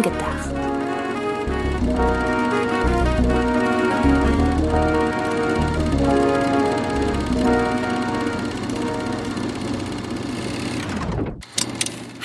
[0.00, 0.50] Film gedacht.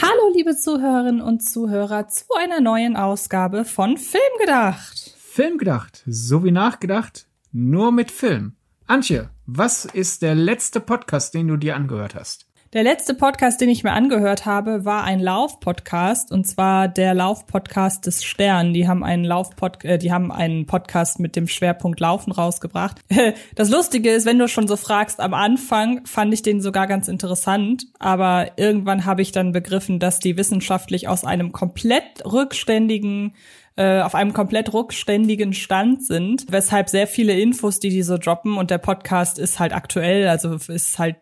[0.01, 5.15] Hallo, liebe Zuhörerinnen und Zuhörer, zu einer neuen Ausgabe von Film gedacht.
[5.17, 8.55] Film gedacht, so wie nachgedacht, nur mit Film.
[8.87, 12.44] Antje, was ist der letzte Podcast, den du dir angehört hast?
[12.75, 18.05] Der letzte Podcast, den ich mir angehört habe, war ein Lauf-Podcast und zwar der Lauf-Podcast
[18.05, 18.73] des Stern.
[18.73, 22.99] Die haben einen Lauf-Pod, äh, die haben einen Podcast mit dem Schwerpunkt Laufen rausgebracht.
[23.55, 27.07] Das Lustige ist, wenn du schon so fragst, am Anfang fand ich den sogar ganz
[27.07, 33.35] interessant, aber irgendwann habe ich dann begriffen, dass die wissenschaftlich aus einem komplett rückständigen
[33.77, 38.57] äh, auf einem komplett rückständigen Stand sind, weshalb sehr viele Infos, die die so droppen
[38.57, 41.15] und der Podcast ist halt aktuell, also ist halt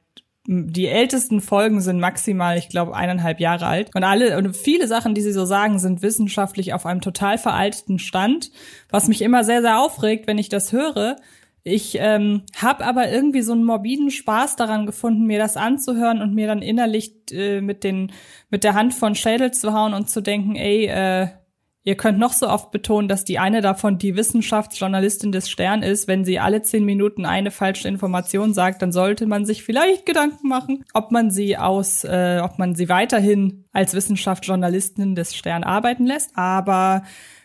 [0.45, 3.91] die ältesten Folgen sind maximal, ich glaube, eineinhalb Jahre alt.
[3.95, 7.97] Und alle und viele Sachen, die sie so sagen, sind wissenschaftlich auf einem total veralteten
[7.97, 8.51] Stand,
[8.89, 11.15] was mich immer sehr, sehr aufregt, wenn ich das höre.
[11.63, 16.33] Ich ähm, habe aber irgendwie so einen morbiden Spaß daran gefunden, mir das anzuhören und
[16.35, 18.11] mir dann innerlich äh, mit den
[18.49, 21.29] mit der Hand von Schädel zu hauen und zu denken, ey, äh,
[21.85, 26.07] Ihr könnt noch so oft betonen, dass die eine davon die Wissenschaftsjournalistin des Stern ist.
[26.07, 30.47] Wenn sie alle zehn Minuten eine falsche Information sagt, dann sollte man sich vielleicht Gedanken
[30.47, 36.05] machen, ob man sie aus, äh, ob man sie weiterhin als Wissenschaftsjournalistin des Stern arbeiten
[36.05, 36.31] lässt.
[36.35, 37.03] Aber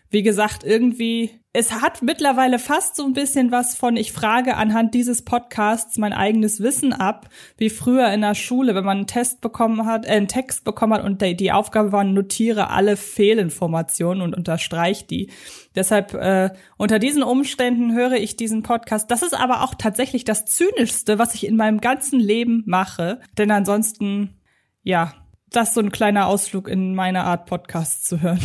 [0.09, 4.93] wie gesagt, irgendwie es hat mittlerweile fast so ein bisschen was von, ich frage anhand
[4.93, 9.41] dieses Podcasts mein eigenes Wissen ab, wie früher in der Schule, wenn man einen Test
[9.41, 14.37] bekommen hat, äh, einen Text bekommen hat und die Aufgabe war, notiere alle Fehlinformationen und
[14.37, 15.31] unterstreich die.
[15.75, 19.11] Deshalb, äh, unter diesen Umständen höre ich diesen Podcast.
[19.11, 23.21] Das ist aber auch tatsächlich das Zynischste, was ich in meinem ganzen Leben mache.
[23.39, 24.39] Denn ansonsten,
[24.83, 25.15] ja,
[25.51, 28.41] das ist so ein kleiner Ausflug in meine Art, Podcasts zu hören.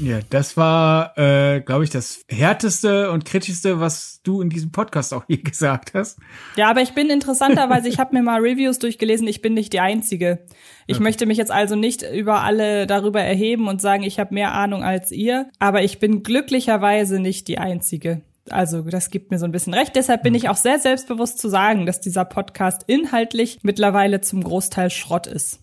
[0.00, 5.14] Ja, das war, äh, glaube ich, das härteste und kritischste, was du in diesem Podcast
[5.14, 6.18] auch je gesagt hast.
[6.56, 9.80] Ja, aber ich bin interessanterweise, ich habe mir mal Reviews durchgelesen, ich bin nicht die
[9.80, 10.46] Einzige.
[10.86, 11.04] Ich okay.
[11.04, 14.82] möchte mich jetzt also nicht über alle darüber erheben und sagen, ich habe mehr Ahnung
[14.82, 18.22] als ihr, aber ich bin glücklicherweise nicht die Einzige.
[18.50, 19.94] Also das gibt mir so ein bisschen recht.
[19.94, 24.90] Deshalb bin ich auch sehr selbstbewusst zu sagen, dass dieser Podcast inhaltlich mittlerweile zum Großteil
[24.90, 25.60] Schrott ist.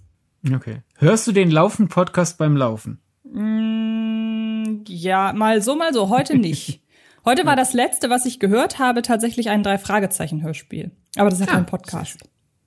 [0.49, 0.81] Okay.
[0.97, 3.01] Hörst du den Laufen-Podcast beim Laufen?
[3.25, 4.08] Mm,
[4.87, 6.09] ja, mal so, mal so.
[6.09, 6.81] Heute nicht.
[7.25, 10.91] Heute war das letzte, was ich gehört habe, tatsächlich ein Drei-Fragezeichen-Hörspiel.
[11.17, 12.17] Aber das ist ja kein Podcast.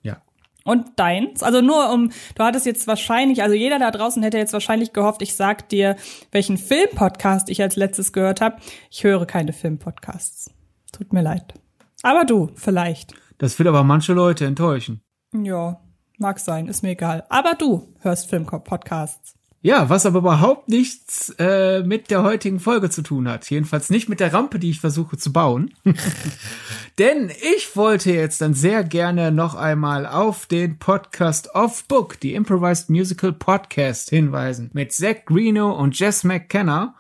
[0.02, 0.22] Ja.
[0.64, 1.42] Und deins?
[1.42, 5.22] Also nur um, du hattest jetzt wahrscheinlich, also jeder da draußen hätte jetzt wahrscheinlich gehofft,
[5.22, 5.96] ich sag dir,
[6.30, 8.56] welchen Film-Podcast ich als letztes gehört habe.
[8.90, 10.50] Ich höre keine Film-Podcasts.
[10.92, 11.54] Tut mir leid.
[12.02, 13.14] Aber du, vielleicht.
[13.38, 15.00] Das will aber manche Leute enttäuschen.
[15.34, 15.80] Ja,
[16.18, 17.24] mag sein, ist mir egal.
[17.30, 19.34] Aber du hörst Film-Podcasts.
[19.64, 23.48] Ja, was aber überhaupt nichts äh, mit der heutigen Folge zu tun hat.
[23.48, 25.72] Jedenfalls nicht mit der Rampe, die ich versuche zu bauen.
[26.98, 32.34] Denn ich wollte jetzt dann sehr gerne noch einmal auf den Podcast of Book, die
[32.34, 34.70] Improvised Musical Podcast, hinweisen.
[34.72, 36.96] Mit Zach Greeno und Jess McKenna.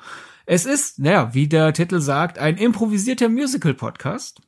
[0.46, 4.40] Es ist, naja, wie der Titel sagt, ein improvisierter Musical-Podcast.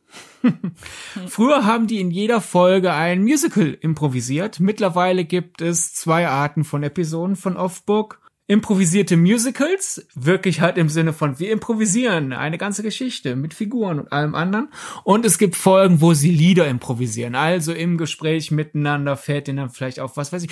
[1.26, 4.60] Früher haben die in jeder Folge ein Musical improvisiert.
[4.60, 8.20] Mittlerweile gibt es zwei Arten von Episoden von Offbook.
[8.46, 14.12] Improvisierte Musicals, wirklich halt im Sinne von wir improvisieren eine ganze Geschichte mit Figuren und
[14.12, 14.68] allem anderen.
[15.02, 17.36] Und es gibt Folgen, wo sie Lieder improvisieren.
[17.36, 20.50] Also im Gespräch miteinander fällt ihnen dann vielleicht auf, was weiß ich.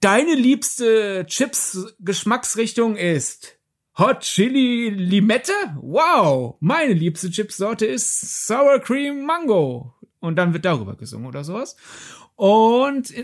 [0.00, 3.55] Deine liebste Chips-Geschmacksrichtung ist
[3.98, 5.54] Hot Chili Limette?
[5.80, 6.56] Wow!
[6.60, 9.94] Meine liebste Chipsorte ist Sour Cream Mango.
[10.20, 11.76] Und dann wird darüber gesungen oder sowas.
[12.34, 13.14] Und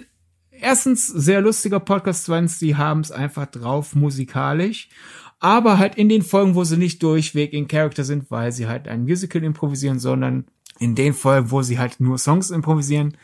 [0.51, 2.25] erstens, sehr lustiger Podcast.
[2.25, 4.89] Zweitens, die haben es einfach drauf musikalisch.
[5.41, 8.89] Aber halt in den Folgen, wo sie nicht durchweg in Charakter sind, weil sie halt
[8.89, 10.47] ein Musical improvisieren, sondern
[10.79, 13.19] in den Folgen, wo sie halt nur Songs improvisieren,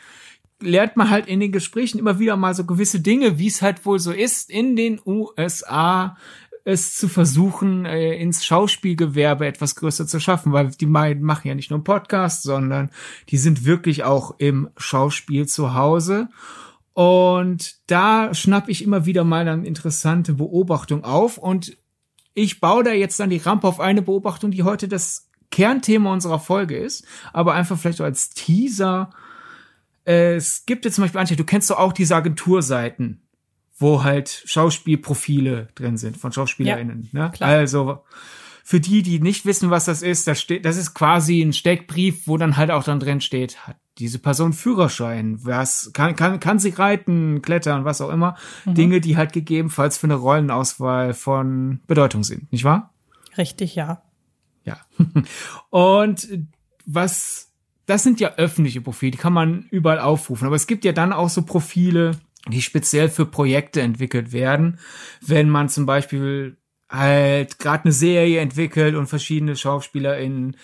[0.61, 3.85] lernt man halt in den Gesprächen immer wieder mal so gewisse Dinge, wie es halt
[3.87, 6.15] wohl so ist in den USA,
[6.69, 11.55] es zu versuchen, äh, ins Schauspielgewerbe etwas größer zu schaffen, weil die beiden machen ja
[11.55, 12.91] nicht nur einen Podcast, sondern
[13.29, 16.29] die sind wirklich auch im Schauspiel zu Hause.
[16.93, 21.77] Und da schnapp ich immer wieder mal eine interessante Beobachtung auf und
[22.33, 26.39] ich baue da jetzt dann die Rampe auf eine Beobachtung, die heute das Kernthema unserer
[26.39, 29.09] Folge ist, aber einfach vielleicht so als Teaser.
[30.03, 33.21] Es gibt jetzt zum Beispiel, Antje, du kennst doch auch diese Agenturseiten
[33.79, 37.09] wo halt Schauspielprofile drin sind von SchauspielerInnen.
[37.11, 37.31] Ja, ne?
[37.31, 37.49] Klar.
[37.49, 38.03] Also
[38.63, 42.27] für die, die nicht wissen, was das ist, das steht, das ist quasi ein Steckbrief,
[42.27, 43.57] wo dann halt auch dann drin steht,
[43.99, 45.43] diese Person Führerschein?
[45.43, 48.35] Was kann, kann, kann sie reiten, klettern, was auch immer?
[48.65, 48.75] Mhm.
[48.75, 52.93] Dinge, die halt gegebenenfalls für eine Rollenauswahl von Bedeutung sind, nicht wahr?
[53.37, 54.03] Richtig, ja.
[54.63, 54.77] Ja.
[55.69, 56.27] Und
[56.85, 57.51] was,
[57.85, 60.45] das sind ja öffentliche Profile, die kann man überall aufrufen.
[60.45, 62.11] Aber es gibt ja dann auch so Profile,
[62.47, 64.79] die speziell für Projekte entwickelt werden.
[65.21, 66.57] Wenn man zum Beispiel
[66.89, 70.55] halt gerade eine Serie entwickelt und verschiedene Schauspieler in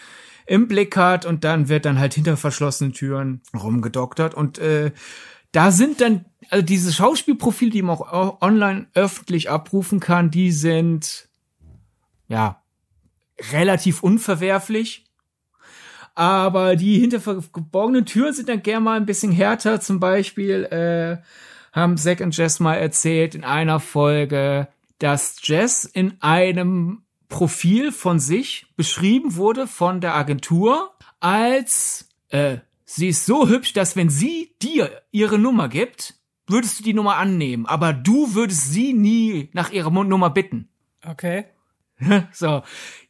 [0.48, 4.92] im Blick hat und dann wird dann halt hinter verschlossenen Türen rumgedoktert und äh,
[5.51, 11.30] da sind dann also diese Schauspielprofile, die man auch online öffentlich abrufen kann, die sind
[12.27, 12.62] ja
[13.51, 15.06] relativ unverwerflich.
[16.13, 19.81] Aber die hinter verborgenen Türen sind dann gern mal ein bisschen härter.
[19.81, 21.18] Zum Beispiel äh,
[21.75, 24.68] haben Zack und Jess mal erzählt in einer Folge,
[25.00, 33.10] dass Jess in einem Profil von sich beschrieben wurde von der Agentur als äh, sie
[33.10, 36.16] ist so hübsch, dass wenn sie dir ihre Nummer gibt,
[36.48, 40.69] würdest du die Nummer annehmen, aber du würdest sie nie nach ihrer Nummer bitten.
[41.04, 41.45] Okay.
[42.31, 42.63] so,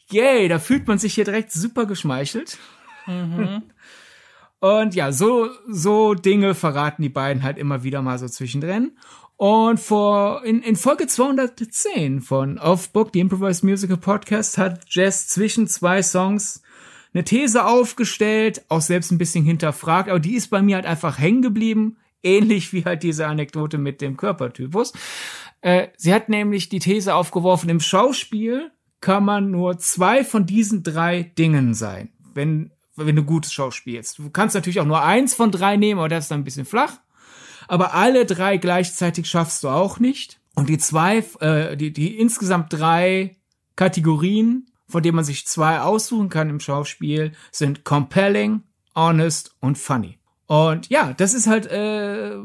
[0.10, 2.58] yay, da fühlt man sich hier direkt super geschmeichelt.
[3.06, 3.64] Mhm.
[4.60, 8.98] Und ja, so, so Dinge verraten die beiden halt immer wieder mal so zwischendrin.
[9.38, 15.68] Und vor, in, in Folge 210 von Offbook, die Improvised Musical Podcast, hat Jess zwischen
[15.68, 16.62] zwei Songs
[17.14, 21.18] eine These aufgestellt, auch selbst ein bisschen hinterfragt, aber die ist bei mir halt einfach
[21.18, 24.94] hängen geblieben, ähnlich wie halt diese Anekdote mit dem Körpertypus.
[25.62, 30.84] Äh, sie hat nämlich die These aufgeworfen, im Schauspiel kann man nur zwei von diesen
[30.84, 34.20] drei Dingen sein, wenn, wenn du gutes Schauspiel spielst.
[34.20, 36.66] Du kannst natürlich auch nur eins von drei nehmen, aber das ist dann ein bisschen
[36.66, 37.00] flach
[37.68, 40.40] aber alle drei gleichzeitig schaffst du auch nicht.
[40.56, 43.36] Und die zwei, äh, die, die insgesamt drei
[43.76, 48.64] Kategorien, von denen man sich zwei aussuchen kann im Schauspiel, sind compelling,
[48.96, 50.18] honest und funny.
[50.48, 52.38] Und ja, das ist halt äh,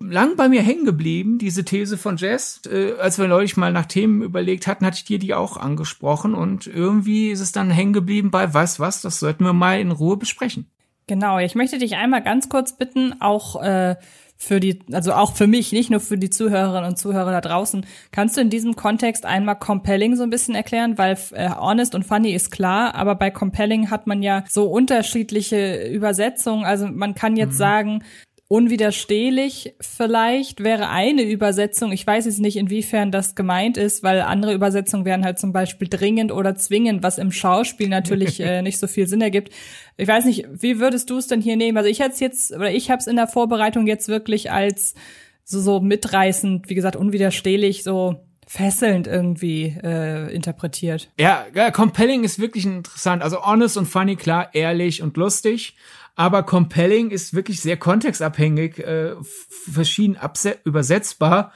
[0.00, 2.62] lang bei mir hängen geblieben, diese These von Jess.
[2.70, 6.34] Äh, als wir neulich mal nach Themen überlegt hatten, hatte ich dir die auch angesprochen
[6.34, 9.92] und irgendwie ist es dann hängen geblieben bei was was, das sollten wir mal in
[9.92, 10.66] Ruhe besprechen.
[11.06, 13.96] Genau, ich möchte dich einmal ganz kurz bitten, auch äh,
[14.42, 17.84] für die, also auch für mich, nicht nur für die Zuhörerinnen und Zuhörer da draußen,
[18.10, 22.04] kannst du in diesem Kontext einmal compelling so ein bisschen erklären, weil äh, honest und
[22.04, 26.64] funny ist klar, aber bei compelling hat man ja so unterschiedliche Übersetzungen.
[26.64, 27.58] Also man kann jetzt mhm.
[27.58, 28.04] sagen,
[28.52, 31.92] Unwiderstehlich vielleicht wäre eine Übersetzung.
[31.92, 35.86] Ich weiß jetzt nicht, inwiefern das gemeint ist, weil andere Übersetzungen wären halt zum Beispiel
[35.88, 39.52] dringend oder zwingend, was im Schauspiel natürlich äh, nicht so viel Sinn ergibt.
[39.96, 41.78] Ich weiß nicht, wie würdest du es denn hier nehmen?
[41.78, 44.96] Also ich hätte es jetzt, oder ich habe es in der Vorbereitung jetzt wirklich als
[45.44, 48.16] so, so mitreißend, wie gesagt, unwiderstehlich, so
[48.50, 51.08] fesselnd irgendwie äh, interpretiert.
[51.20, 53.22] Ja, ja, compelling ist wirklich interessant.
[53.22, 55.76] Also honest und funny, klar, ehrlich und lustig.
[56.16, 60.18] Aber compelling ist wirklich sehr kontextabhängig, äh, verschieden
[60.64, 61.52] übersetzbar.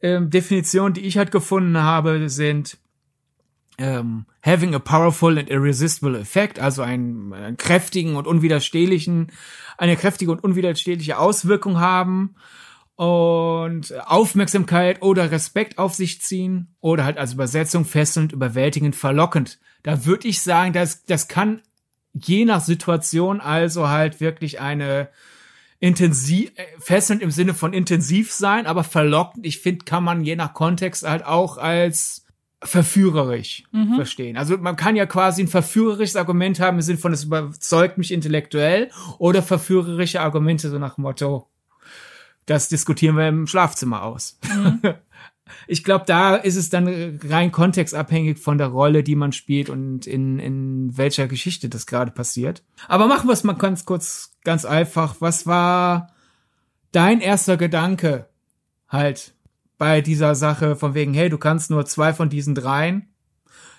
[0.00, 2.78] Ähm, Definitionen, die ich halt gefunden habe, sind
[3.76, 9.30] ähm, having a powerful and irresistible effect, also einen, einen kräftigen und unwiderstehlichen,
[9.76, 12.34] eine kräftige und unwiderstehliche Auswirkung haben
[13.00, 19.58] und Aufmerksamkeit oder Respekt auf sich ziehen oder halt als Übersetzung fesselnd, überwältigend, verlockend.
[19.82, 21.62] Da würde ich sagen, das, das kann
[22.12, 25.08] je nach Situation also halt wirklich eine
[25.78, 30.36] intensiv, äh, fesselnd im Sinne von intensiv sein, aber verlockend, ich finde, kann man je
[30.36, 32.26] nach Kontext halt auch als
[32.62, 33.94] verführerisch mhm.
[33.94, 34.36] verstehen.
[34.36, 38.12] Also man kann ja quasi ein verführerisches Argument haben im Sinne von, es überzeugt mich
[38.12, 41.48] intellektuell oder verführerische Argumente so nach Motto,
[42.46, 44.38] das diskutieren wir im Schlafzimmer aus.
[44.52, 44.80] Mhm.
[45.66, 50.06] ich glaube, da ist es dann rein kontextabhängig von der Rolle, die man spielt und
[50.06, 52.62] in, in welcher Geschichte das gerade passiert.
[52.88, 55.16] Aber machen wir es mal ganz kurz, ganz einfach.
[55.20, 56.12] Was war
[56.92, 58.28] dein erster Gedanke
[58.88, 59.34] halt
[59.78, 63.08] bei dieser Sache von wegen, hey, du kannst nur zwei von diesen dreien?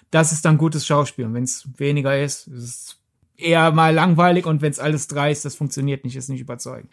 [0.10, 1.26] Das ist dann gutes Schauspiel.
[1.26, 2.98] Und wenn es weniger ist, ist es
[3.38, 6.92] eher mal langweilig und wenn es alles drei ist, das funktioniert nicht, ist nicht überzeugend.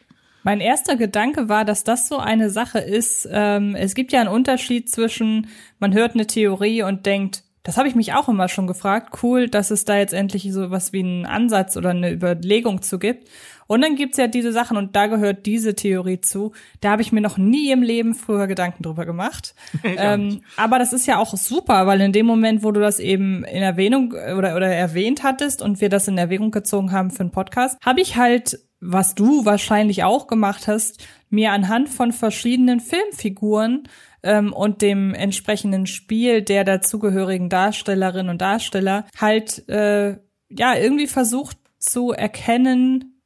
[0.48, 3.28] Mein erster Gedanke war, dass das so eine Sache ist.
[3.30, 7.86] Ähm, es gibt ja einen Unterschied zwischen, man hört eine Theorie und denkt, das habe
[7.86, 9.22] ich mich auch immer schon gefragt.
[9.22, 12.98] Cool, dass es da jetzt endlich so was wie einen Ansatz oder eine Überlegung zu
[12.98, 13.28] gibt.
[13.68, 16.52] Und dann gibt's ja diese Sachen und da gehört diese Theorie zu.
[16.80, 19.54] Da habe ich mir noch nie im Leben früher Gedanken drüber gemacht.
[19.84, 23.44] ähm, aber das ist ja auch super, weil in dem Moment, wo du das eben
[23.44, 27.30] in Erwähnung oder, oder erwähnt hattest und wir das in Erwägung gezogen haben für einen
[27.30, 33.88] Podcast, habe ich halt was du wahrscheinlich auch gemacht hast, mir anhand von verschiedenen Filmfiguren
[34.22, 40.16] ähm, und dem entsprechenden Spiel der dazugehörigen Darstellerinnen und Darsteller halt äh,
[40.48, 43.17] ja irgendwie versucht zu erkennen,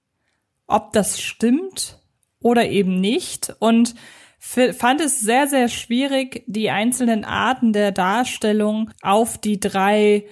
[0.67, 1.99] ob das stimmt
[2.41, 3.55] oder eben nicht.
[3.59, 3.95] Und
[4.39, 10.27] fand es sehr, sehr schwierig, die einzelnen Arten der Darstellung auf die drei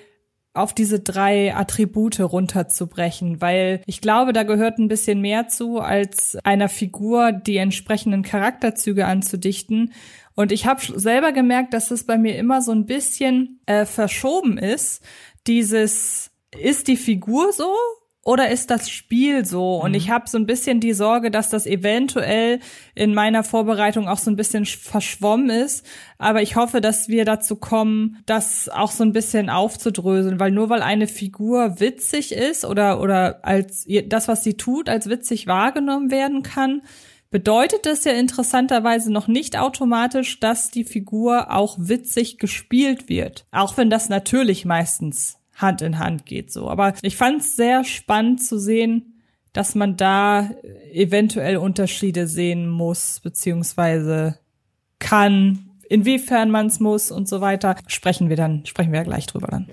[0.52, 6.37] auf diese drei Attribute runterzubrechen, weil ich glaube, da gehört ein bisschen mehr zu, als
[6.42, 9.92] einer Figur die entsprechenden Charakterzüge anzudichten.
[10.34, 14.58] Und ich habe selber gemerkt, dass es bei mir immer so ein bisschen äh, verschoben
[14.58, 15.04] ist.
[15.46, 17.72] Dieses, ist die Figur so
[18.22, 19.76] oder ist das Spiel so?
[19.76, 19.96] Und mhm.
[19.96, 22.60] ich habe so ein bisschen die Sorge, dass das eventuell
[22.94, 25.86] in meiner Vorbereitung auch so ein bisschen verschwommen ist.
[26.18, 30.68] Aber ich hoffe, dass wir dazu kommen, das auch so ein bisschen aufzudröseln, weil nur
[30.68, 36.10] weil eine Figur witzig ist oder, oder als das, was sie tut, als witzig wahrgenommen
[36.10, 36.82] werden kann,
[37.30, 43.46] bedeutet das ja interessanterweise noch nicht automatisch, dass die Figur auch witzig gespielt wird.
[43.50, 46.71] Auch wenn das natürlich meistens Hand in Hand geht so.
[46.71, 49.21] Aber ich fand es sehr spannend zu sehen,
[49.52, 50.50] dass man da
[50.93, 54.38] eventuell Unterschiede sehen muss, beziehungsweise
[54.99, 57.76] kann, inwiefern man es muss und so weiter.
[57.88, 59.69] Sprechen wir dann, sprechen wir ja gleich drüber dann.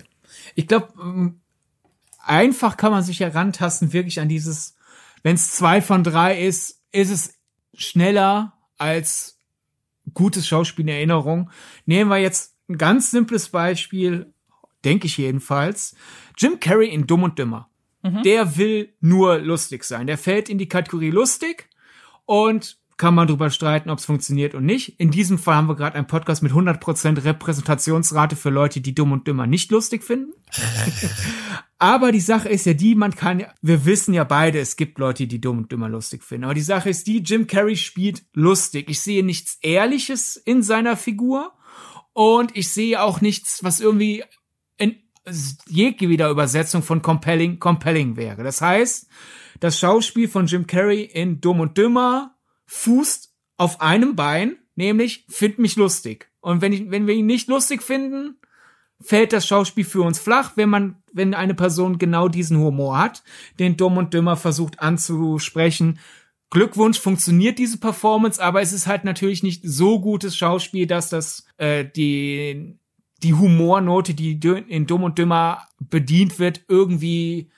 [0.55, 1.41] Ich glaube, ähm,
[2.19, 4.75] einfach kann man sich herantasten, wirklich an dieses,
[5.21, 7.33] wenn es zwei von drei ist, ist es
[7.75, 9.39] schneller als
[10.13, 11.51] gutes Schauspiel in Erinnerung.
[11.85, 14.33] Nehmen wir jetzt ein ganz simples Beispiel
[14.87, 15.95] denke ich jedenfalls.
[16.37, 17.69] Jim Carrey in Dumm und Dümmer.
[18.03, 18.23] Mhm.
[18.23, 20.07] Der will nur lustig sein.
[20.07, 21.69] Der fällt in die Kategorie lustig
[22.25, 24.99] und kann man drüber streiten, ob es funktioniert und nicht.
[24.99, 29.11] In diesem Fall haben wir gerade einen Podcast mit 100% Repräsentationsrate für Leute, die Dumm
[29.11, 30.33] und Dümmer nicht lustig finden.
[31.77, 35.27] Aber die Sache ist ja die, man kann, wir wissen ja beide, es gibt Leute,
[35.27, 36.45] die Dumm und Dümmer lustig finden.
[36.45, 38.89] Aber die Sache ist die, Jim Carrey spielt lustig.
[38.89, 41.51] Ich sehe nichts Ehrliches in seiner Figur.
[42.13, 44.23] Und ich sehe auch nichts, was irgendwie
[45.67, 48.43] jegweder Übersetzung von compelling, compelling wäre.
[48.43, 49.07] Das heißt,
[49.59, 55.59] das Schauspiel von Jim Carrey in Dumm und Dümmer fußt auf einem Bein, nämlich find
[55.59, 56.29] mich lustig.
[56.41, 58.37] Und wenn, ich, wenn wir ihn nicht lustig finden,
[59.01, 63.23] fällt das Schauspiel für uns flach, wenn man, wenn eine Person genau diesen Humor hat,
[63.59, 65.99] den Dumm und Dümmer versucht anzusprechen.
[66.49, 71.45] Glückwunsch, funktioniert diese Performance, aber es ist halt natürlich nicht so gutes Schauspiel, dass das
[71.57, 72.79] äh, die
[73.23, 77.51] die Humornote, die in Dumm und Dümmer bedient wird, irgendwie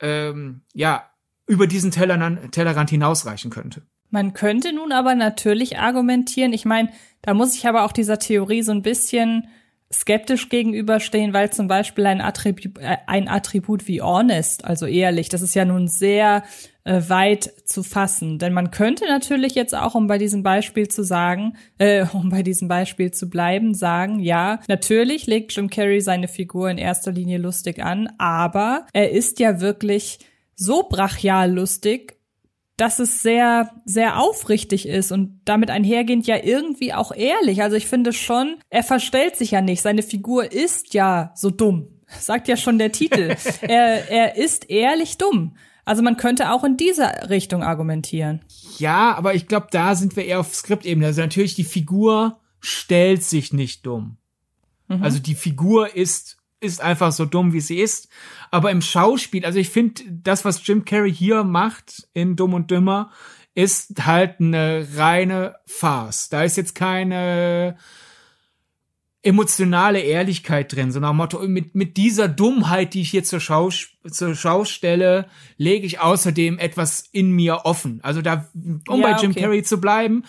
[0.00, 1.08] ähm, ja
[1.46, 3.82] über diesen Tellerrand, Tellerrand hinausreichen könnte.
[4.10, 6.90] Man könnte nun aber natürlich argumentieren, ich meine,
[7.22, 9.48] da muss ich aber auch dieser Theorie so ein bisschen
[9.92, 15.42] skeptisch gegenüberstehen, weil zum Beispiel ein Attribut, äh, ein Attribut wie honest, also ehrlich, das
[15.42, 16.44] ist ja nun sehr
[16.84, 18.38] äh, weit zu fassen.
[18.38, 22.42] Denn man könnte natürlich jetzt auch, um bei diesem Beispiel zu sagen, äh, um bei
[22.42, 27.38] diesem Beispiel zu bleiben, sagen, ja, natürlich legt Jim Carrey seine Figur in erster Linie
[27.38, 30.18] lustig an, aber er ist ja wirklich
[30.54, 32.16] so brachial lustig
[32.76, 37.62] dass es sehr, sehr aufrichtig ist und damit einhergehend ja irgendwie auch ehrlich.
[37.62, 39.82] Also ich finde schon, er verstellt sich ja nicht.
[39.82, 42.00] Seine Figur ist ja so dumm.
[42.18, 43.36] Sagt ja schon der Titel.
[43.60, 45.56] er, er ist ehrlich dumm.
[45.84, 48.40] Also man könnte auch in dieser Richtung argumentieren.
[48.78, 51.06] Ja, aber ich glaube, da sind wir eher auf Skriptebene.
[51.06, 54.16] Also natürlich, die Figur stellt sich nicht dumm.
[54.88, 55.02] Mhm.
[55.02, 58.08] Also die Figur ist ist einfach so dumm, wie sie ist.
[58.50, 62.70] Aber im Schauspiel, also ich finde, das, was Jim Carrey hier macht in Dumm und
[62.70, 63.10] Dümmer,
[63.54, 66.28] ist halt eine reine Farce.
[66.28, 67.76] Da ist jetzt keine
[69.22, 73.38] emotionale Ehrlichkeit drin, so nach dem Motto, mit, mit dieser Dummheit, die ich hier zur
[73.40, 73.70] Schau,
[74.10, 78.00] zur Schau stelle, lege ich außerdem etwas in mir offen.
[78.02, 78.48] Also da,
[78.88, 79.40] um ja, bei Jim okay.
[79.40, 80.24] Carrey zu bleiben,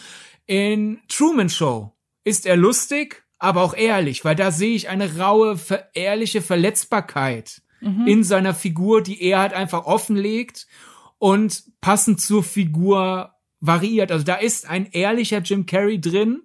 [0.46, 5.60] in Truman Show ist er lustig, aber auch ehrlich, weil da sehe ich eine raue,
[5.94, 8.08] ehrliche Verletzbarkeit mhm.
[8.08, 10.68] in seiner Figur, die er halt einfach offenlegt
[11.18, 14.12] und passend zur Figur variiert.
[14.12, 16.44] Also da ist ein ehrlicher Jim Carrey drin,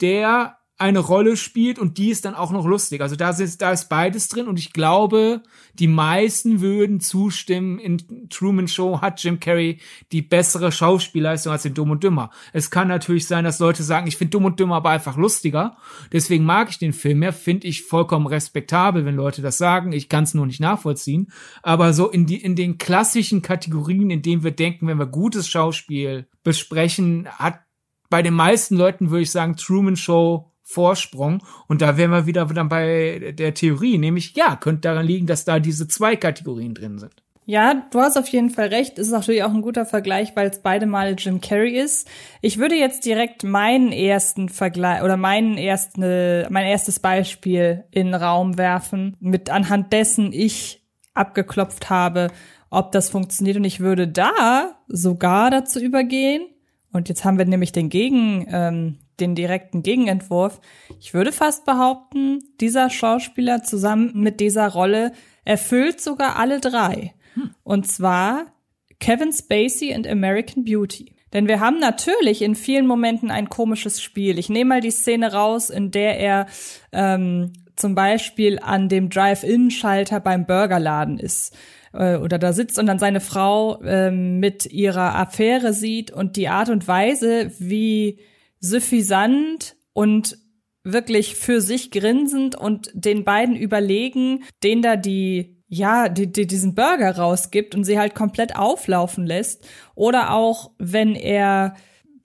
[0.00, 3.00] der eine Rolle spielt und die ist dann auch noch lustig.
[3.00, 5.42] Also da ist, da ist beides drin und ich glaube,
[5.74, 9.78] die meisten würden zustimmen, in Truman Show hat Jim Carrey
[10.10, 12.30] die bessere Schauspielleistung als in Dumm und Dümmer.
[12.52, 15.76] Es kann natürlich sein, dass Leute sagen, ich finde Dumm und Dümmer aber einfach lustiger.
[16.12, 19.92] Deswegen mag ich den Film mehr, finde ich vollkommen respektabel, wenn Leute das sagen.
[19.92, 21.30] Ich kann es nur nicht nachvollziehen.
[21.62, 25.46] Aber so in, die, in den klassischen Kategorien, in denen wir denken, wenn wir gutes
[25.46, 27.60] Schauspiel besprechen, hat
[28.10, 31.42] bei den meisten Leuten, würde ich sagen, Truman Show Vorsprung.
[31.68, 35.44] Und da wären wir wieder dann bei der Theorie, nämlich ja, könnte daran liegen, dass
[35.44, 37.14] da diese zwei Kategorien drin sind.
[37.46, 38.98] Ja, du hast auf jeden Fall recht.
[38.98, 42.08] Ist natürlich auch ein guter Vergleich, weil es beide Male Jim Carrey ist.
[42.40, 46.00] Ich würde jetzt direkt meinen ersten Vergleich oder meinen ersten,
[46.50, 52.28] mein erstes Beispiel in den Raum werfen, mit anhand dessen ich abgeklopft habe,
[52.70, 53.58] ob das funktioniert.
[53.58, 56.46] Und ich würde da sogar dazu übergehen,
[56.92, 60.60] und jetzt haben wir nämlich den Gegen, ähm, den direkten Gegenentwurf.
[61.00, 65.12] Ich würde fast behaupten, dieser Schauspieler zusammen mit dieser Rolle
[65.44, 67.14] erfüllt sogar alle drei.
[67.34, 67.54] Hm.
[67.62, 68.46] Und zwar
[69.00, 71.14] Kevin Spacey und American Beauty.
[71.32, 74.38] Denn wir haben natürlich in vielen Momenten ein komisches Spiel.
[74.38, 76.46] Ich nehme mal die Szene raus, in der er
[76.92, 81.56] ähm, zum Beispiel an dem Drive-In-Schalter beim Burgerladen ist
[81.92, 86.48] äh, oder da sitzt und dann seine Frau ähm, mit ihrer Affäre sieht und die
[86.48, 88.18] Art und Weise, wie
[88.64, 90.38] suffisant und
[90.82, 96.74] wirklich für sich grinsend und den beiden überlegen, den da die ja, die, die diesen
[96.74, 99.66] Burger rausgibt und sie halt komplett auflaufen lässt.
[99.94, 101.74] Oder auch, wenn er,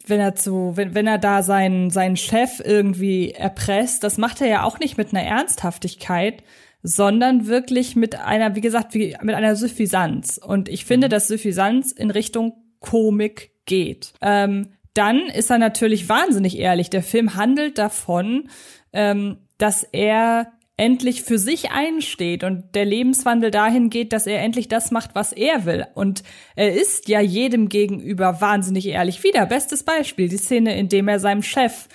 [0.06, 4.48] wenn er zu, wenn, wenn er da seinen, seinen Chef irgendwie erpresst, das macht er
[4.48, 6.44] ja auch nicht mit einer Ernsthaftigkeit,
[6.84, 10.38] sondern wirklich mit einer, wie gesagt, wie, mit einer Suffisanz.
[10.38, 11.12] Und ich finde, mhm.
[11.12, 14.14] dass Suffisanz in Richtung Komik geht.
[14.22, 16.90] Ähm, dann ist er natürlich wahnsinnig ehrlich.
[16.90, 18.50] Der Film handelt davon,
[18.94, 24.70] ähm, dass er endlich für sich einsteht und der Lebenswandel dahin geht, dass er endlich
[24.70, 25.86] das macht, was er will.
[25.94, 26.24] Und
[26.56, 29.24] er ist ja jedem gegenüber wahnsinnig ehrlich.
[29.24, 31.90] Wieder bestes Beispiel, die Szene, in dem er seinem Chef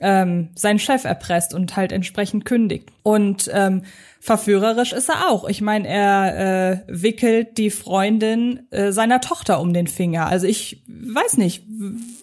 [0.00, 2.90] ähm, seinen Chef erpresst und halt entsprechend kündigt.
[3.02, 3.82] Und ähm,
[4.20, 5.48] verführerisch ist er auch.
[5.48, 10.26] Ich meine, er äh, wickelt die Freundin äh, seiner Tochter um den Finger.
[10.26, 11.64] Also ich weiß nicht,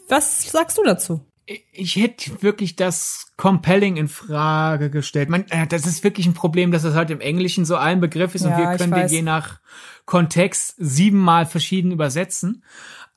[0.08, 1.26] was sagst du dazu?
[1.72, 5.30] Ich hätte wirklich das compelling in Frage gestellt.
[5.30, 8.34] Man, äh, das ist wirklich ein Problem, dass das halt im Englischen so ein Begriff
[8.34, 9.60] ist ja, und wir können den je nach
[10.06, 12.64] Kontext siebenmal verschieden übersetzen.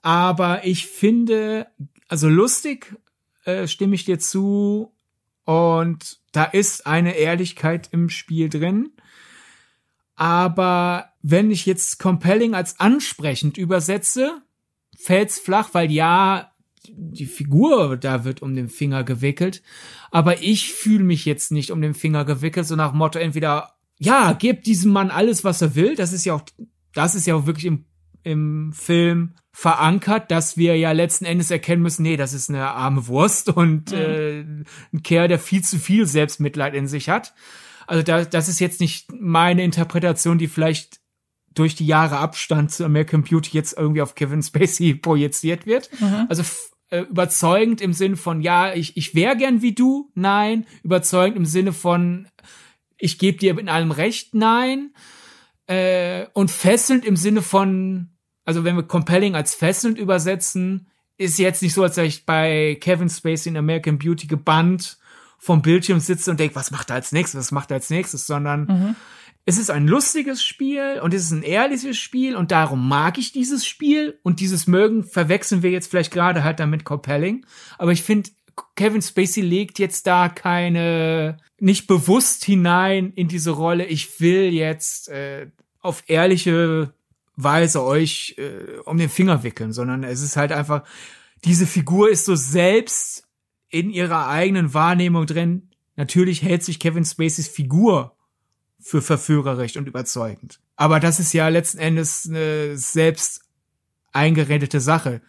[0.02, 1.68] Aber ich finde,
[2.08, 2.94] also lustig
[3.44, 4.92] äh, stimme ich dir zu.
[5.48, 8.90] Und da ist eine Ehrlichkeit im Spiel drin.
[10.14, 14.42] Aber wenn ich jetzt compelling als ansprechend übersetze,
[14.94, 16.52] fällt's flach, weil ja,
[16.86, 19.62] die Figur da wird um den Finger gewickelt,
[20.10, 24.34] aber ich fühle mich jetzt nicht um den Finger gewickelt, so nach Motto entweder ja,
[24.34, 26.42] gebt diesem Mann alles, was er will, das ist ja auch
[26.92, 27.86] das ist ja auch wirklich im
[28.22, 33.08] im Film verankert, dass wir ja letzten Endes erkennen müssen, nee, das ist eine arme
[33.08, 33.98] Wurst und mhm.
[33.98, 34.40] äh,
[34.92, 37.34] ein Kerl, der viel zu viel Selbstmitleid in sich hat.
[37.88, 41.00] Also da, das ist jetzt nicht meine Interpretation, die vielleicht
[41.52, 45.90] durch die Jahre Abstand zu American Beauty jetzt irgendwie auf Kevin Spacey projiziert wird.
[46.00, 46.26] Mhm.
[46.28, 46.44] Also
[46.90, 50.66] äh, überzeugend im Sinne von, ja, ich, ich wäre gern wie du, nein.
[50.84, 52.28] Überzeugend im Sinne von,
[52.96, 54.92] ich gebe dir in allem recht, nein
[55.68, 58.10] äh, und fesselnd im Sinne von,
[58.48, 60.86] also wenn wir compelling als fesselnd übersetzen,
[61.18, 64.96] ist jetzt nicht so, als wäre ich bei Kevin Spacey in American Beauty gebannt
[65.36, 68.26] vom Bildschirm sitze und denke, was macht er als nächstes, was macht er als nächstes,
[68.26, 68.96] sondern mhm.
[69.44, 73.32] es ist ein lustiges Spiel und es ist ein ehrliches Spiel und darum mag ich
[73.32, 77.44] dieses Spiel und dieses Mögen verwechseln wir jetzt vielleicht gerade halt damit compelling,
[77.76, 78.30] aber ich finde,
[78.76, 83.84] Kevin Spacey legt jetzt da keine nicht bewusst hinein in diese Rolle.
[83.84, 85.48] Ich will jetzt äh,
[85.80, 86.94] auf ehrliche
[87.40, 90.82] Weise euch äh, um den Finger wickeln, sondern es ist halt einfach,
[91.44, 93.28] diese Figur ist so selbst
[93.68, 95.70] in ihrer eigenen Wahrnehmung drin.
[95.94, 98.16] Natürlich hält sich Kevin Spaceys Figur
[98.80, 100.58] für verführerisch und überzeugend.
[100.74, 103.42] Aber das ist ja letzten Endes eine selbst
[104.12, 105.22] eingeredete Sache.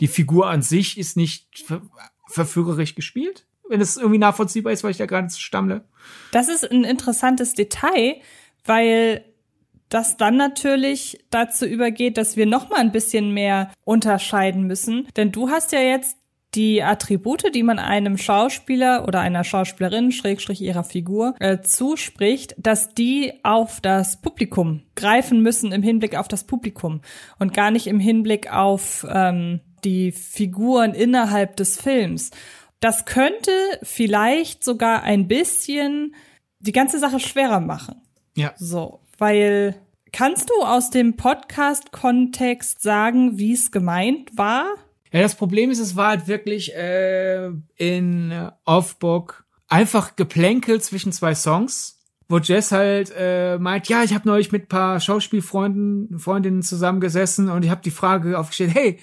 [0.00, 1.82] Die Figur an sich ist nicht ver
[2.28, 5.84] verführerisch gespielt, wenn es irgendwie nachvollziehbar ist, weil ich da gerade stammle.
[6.30, 8.22] Das ist ein interessantes Detail,
[8.64, 9.31] weil
[9.92, 15.06] das dann natürlich dazu übergeht, dass wir noch mal ein bisschen mehr unterscheiden müssen.
[15.16, 16.16] Denn du hast ja jetzt
[16.54, 22.94] die Attribute, die man einem Schauspieler oder einer Schauspielerin, Schrägstrich ihrer Figur, äh, zuspricht, dass
[22.94, 27.00] die auf das Publikum greifen müssen im Hinblick auf das Publikum
[27.38, 32.30] und gar nicht im Hinblick auf ähm, die Figuren innerhalb des Films.
[32.80, 33.52] Das könnte
[33.82, 36.14] vielleicht sogar ein bisschen
[36.60, 38.02] die ganze Sache schwerer machen.
[38.36, 38.52] Ja.
[38.56, 39.76] So, weil
[40.12, 44.66] kannst du aus dem Podcast-Kontext sagen, wie es gemeint war?
[45.10, 51.34] Ja, das Problem ist, es war halt wirklich äh, in Offbook einfach geplänkelt zwischen zwei
[51.34, 51.98] Songs,
[52.28, 57.64] wo Jess halt äh, meint, ja, ich habe neulich mit paar Schauspielfreunden, Freundinnen zusammengesessen und
[57.64, 58.98] ich habe die Frage aufgestellt, hey,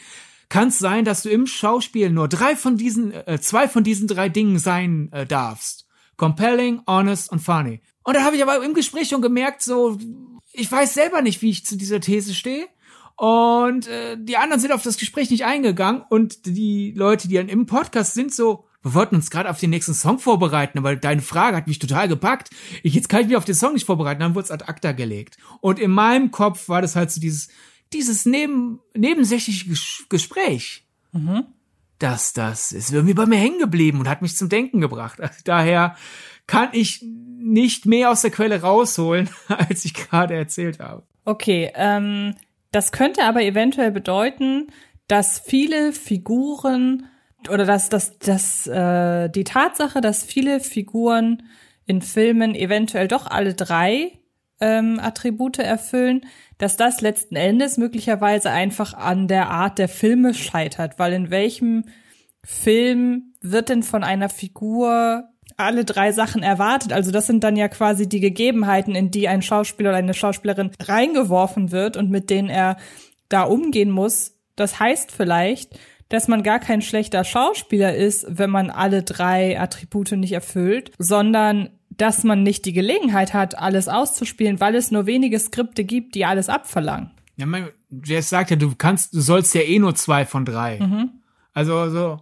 [0.47, 4.07] kann es sein, dass du im Schauspiel nur drei von diesen, äh, zwei von diesen
[4.07, 5.87] drei Dingen sein äh, darfst?
[6.17, 7.81] Compelling, honest und funny.
[8.09, 9.95] Und da habe ich aber im Gespräch schon gemerkt, so,
[10.51, 12.65] ich weiß selber nicht, wie ich zu dieser These stehe.
[13.15, 16.01] Und äh, die anderen sind auf das Gespräch nicht eingegangen.
[16.09, 19.69] Und die Leute, die dann im Podcast sind, so, wir wollten uns gerade auf den
[19.69, 22.49] nächsten Song vorbereiten, aber deine Frage hat mich total gepackt.
[22.81, 24.21] Ich, jetzt kann ich mich auf den Song nicht vorbereiten.
[24.21, 25.37] Dann wurde es ad acta gelegt.
[25.61, 27.49] Und in meinem Kopf war das halt so dieses,
[27.93, 29.69] dieses neben, nebensächliche
[30.09, 31.43] Gespräch, mhm.
[31.99, 35.21] das, das ist irgendwie bei mir hängen geblieben und hat mich zum Denken gebracht.
[35.21, 35.95] Also daher
[36.47, 37.05] kann ich
[37.39, 41.03] nicht mehr aus der Quelle rausholen, als ich gerade erzählt habe.
[41.25, 42.35] Okay, ähm,
[42.71, 44.67] das könnte aber eventuell bedeuten,
[45.07, 47.07] dass viele Figuren
[47.49, 51.43] oder dass, dass, dass äh, die Tatsache, dass viele Figuren
[51.85, 54.19] in Filmen eventuell doch alle drei
[54.59, 56.21] ähm, Attribute erfüllen,
[56.57, 61.85] dass das letzten Endes möglicherweise einfach an der Art der Filme scheitert, weil in welchem
[62.43, 66.93] Film wird denn von einer Figur alle drei Sachen erwartet?
[66.93, 70.71] Also das sind dann ja quasi die Gegebenheiten, in die ein Schauspieler oder eine Schauspielerin
[70.81, 72.77] reingeworfen wird und mit denen er
[73.29, 74.35] da umgehen muss.
[74.55, 80.11] Das heißt vielleicht, dass man gar kein schlechter Schauspieler ist, wenn man alle drei Attribute
[80.13, 85.37] nicht erfüllt, sondern dass man nicht die Gelegenheit hat, alles auszuspielen, weil es nur wenige
[85.37, 87.11] Skripte gibt, die alles abverlangen.
[87.35, 87.69] Ja, mein,
[88.03, 90.79] Jess sagt ja, du kannst, du sollst ja eh nur zwei von drei.
[90.79, 91.09] Mhm.
[91.53, 92.19] Also so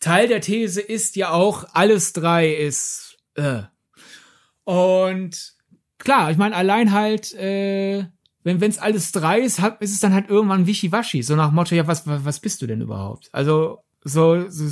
[0.00, 3.18] Teil der These ist ja auch, alles drei ist.
[3.34, 3.62] Äh.
[4.64, 5.54] Und
[5.98, 8.06] klar, ich meine, allein halt, äh,
[8.42, 11.22] wenn es alles drei ist, hat, ist es dann halt irgendwann wischiwaschi.
[11.22, 13.28] So nach Motto, ja, was, was bist du denn überhaupt?
[13.32, 14.64] Also so, so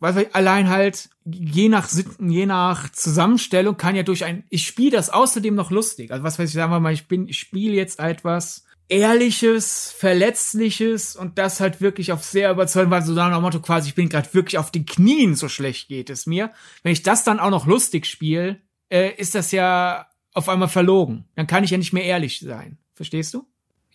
[0.00, 4.66] weiß ich, allein halt je nach Sitten, je nach Zusammenstellung kann ja durch ein ich
[4.66, 6.10] spiele das außerdem noch lustig.
[6.12, 11.16] Also was weiß ich, sagen wir mal, ich bin ich spiele jetzt etwas ehrliches, verletzliches
[11.16, 14.32] und das halt wirklich auf sehr überzeugend, weil so nach Motto quasi, ich bin gerade
[14.32, 16.52] wirklich auf den Knien, so schlecht geht es mir.
[16.82, 21.24] Wenn ich das dann auch noch lustig spiele, äh, ist das ja auf einmal verlogen.
[21.34, 22.78] Dann kann ich ja nicht mehr ehrlich sein.
[22.94, 23.46] Verstehst du?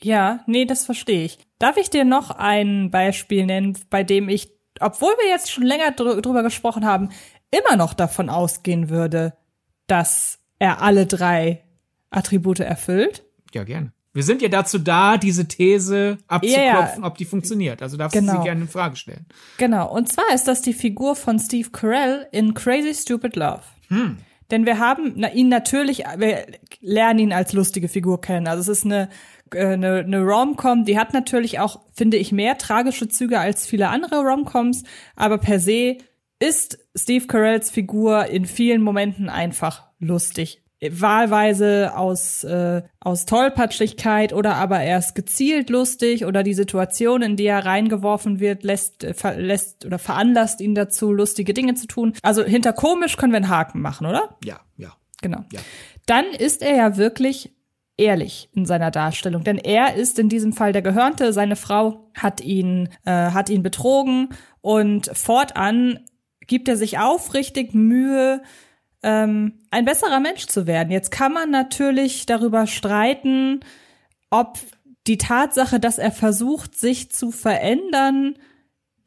[0.01, 1.39] Ja, nee, das verstehe ich.
[1.59, 5.91] Darf ich dir noch ein Beispiel nennen, bei dem ich obwohl wir jetzt schon länger
[5.91, 7.09] dr drüber gesprochen haben,
[7.51, 9.33] immer noch davon ausgehen würde,
[9.87, 11.63] dass er alle drei
[12.09, 13.23] Attribute erfüllt.
[13.53, 13.91] Ja, gerne.
[14.13, 17.81] Wir sind ja dazu da, diese These abzuklopfen, ja, ob die funktioniert.
[17.81, 18.33] Also darfst genau.
[18.33, 19.25] du sie gerne in Frage stellen.
[19.57, 19.91] Genau.
[19.93, 23.61] Und zwar ist das die Figur von Steve Carell in Crazy Stupid Love.
[23.89, 24.17] Hm.
[24.49, 26.47] Denn wir haben na, ihn natürlich, wir
[26.81, 28.47] lernen ihn als lustige Figur kennen.
[28.47, 29.09] Also es ist eine
[29.53, 33.89] äh, eine, eine Rom-Com, die hat natürlich auch, finde ich, mehr tragische Züge als viele
[33.89, 34.83] andere Rom-Coms,
[35.15, 35.97] aber per se
[36.39, 40.63] ist Steve Carells Figur in vielen Momenten einfach lustig.
[40.81, 47.45] Wahlweise aus, äh, aus Tollpatschigkeit oder aber erst gezielt lustig oder die Situation, in die
[47.45, 52.13] er reingeworfen wird, lässt, äh, lässt oder veranlasst ihn dazu, lustige Dinge zu tun.
[52.21, 54.37] Also hinter komisch können wir einen Haken machen, oder?
[54.43, 54.93] Ja, ja.
[55.21, 55.43] Genau.
[55.51, 55.59] Ja.
[56.05, 57.53] Dann ist er ja wirklich
[57.97, 62.39] ehrlich in seiner Darstellung, denn er ist in diesem Fall der Gehörnte, seine Frau hat
[62.39, 64.29] ihn äh, hat ihn betrogen
[64.61, 65.99] und fortan
[66.47, 68.41] gibt er sich aufrichtig Mühe,
[69.03, 70.91] ähm, ein besserer Mensch zu werden.
[70.91, 73.61] Jetzt kann man natürlich darüber streiten,
[74.29, 74.59] ob
[75.07, 78.35] die Tatsache, dass er versucht, sich zu verändern,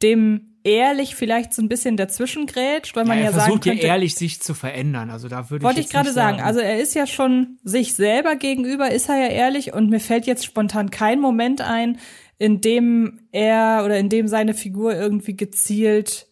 [0.01, 3.93] dem ehrlich vielleicht so ein bisschen dazwischen grätscht, weil man ja, ja sagen könnte, ja
[3.93, 6.95] ehrlich sich zu verändern, also da würde wollte ich, ich gerade sagen, also er ist
[6.95, 9.73] ja schon sich selber gegenüber ist er ja ehrlich.
[9.73, 11.99] Und mir fällt jetzt spontan kein Moment ein,
[12.37, 16.27] in dem er oder in dem seine Figur irgendwie gezielt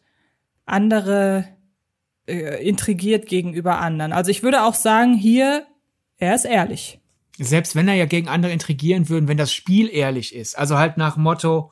[0.65, 1.45] andere
[2.31, 4.13] äh, intrigiert gegenüber anderen.
[4.13, 5.65] Also ich würde auch sagen, hier
[6.17, 6.99] er ist ehrlich.
[7.39, 10.97] Selbst wenn er ja gegen andere intrigieren würden, wenn das Spiel ehrlich ist, also halt
[10.97, 11.71] nach Motto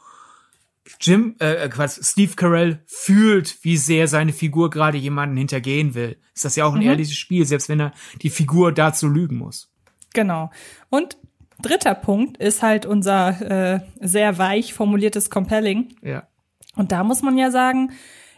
[1.00, 6.18] Jim, äh, äh, Quatsch, Steve Carell fühlt, wie sehr seine Figur gerade jemanden hintergehen will.
[6.34, 6.88] Ist das ja auch ein mhm.
[6.88, 9.72] ehrliches Spiel, selbst wenn er die Figur dazu lügen muss.
[10.14, 10.50] Genau.
[10.90, 11.18] Und
[11.62, 15.96] dritter Punkt ist halt unser äh, sehr weich formuliertes Compelling.
[16.02, 16.28] Ja.
[16.76, 17.92] Und da muss man ja sagen,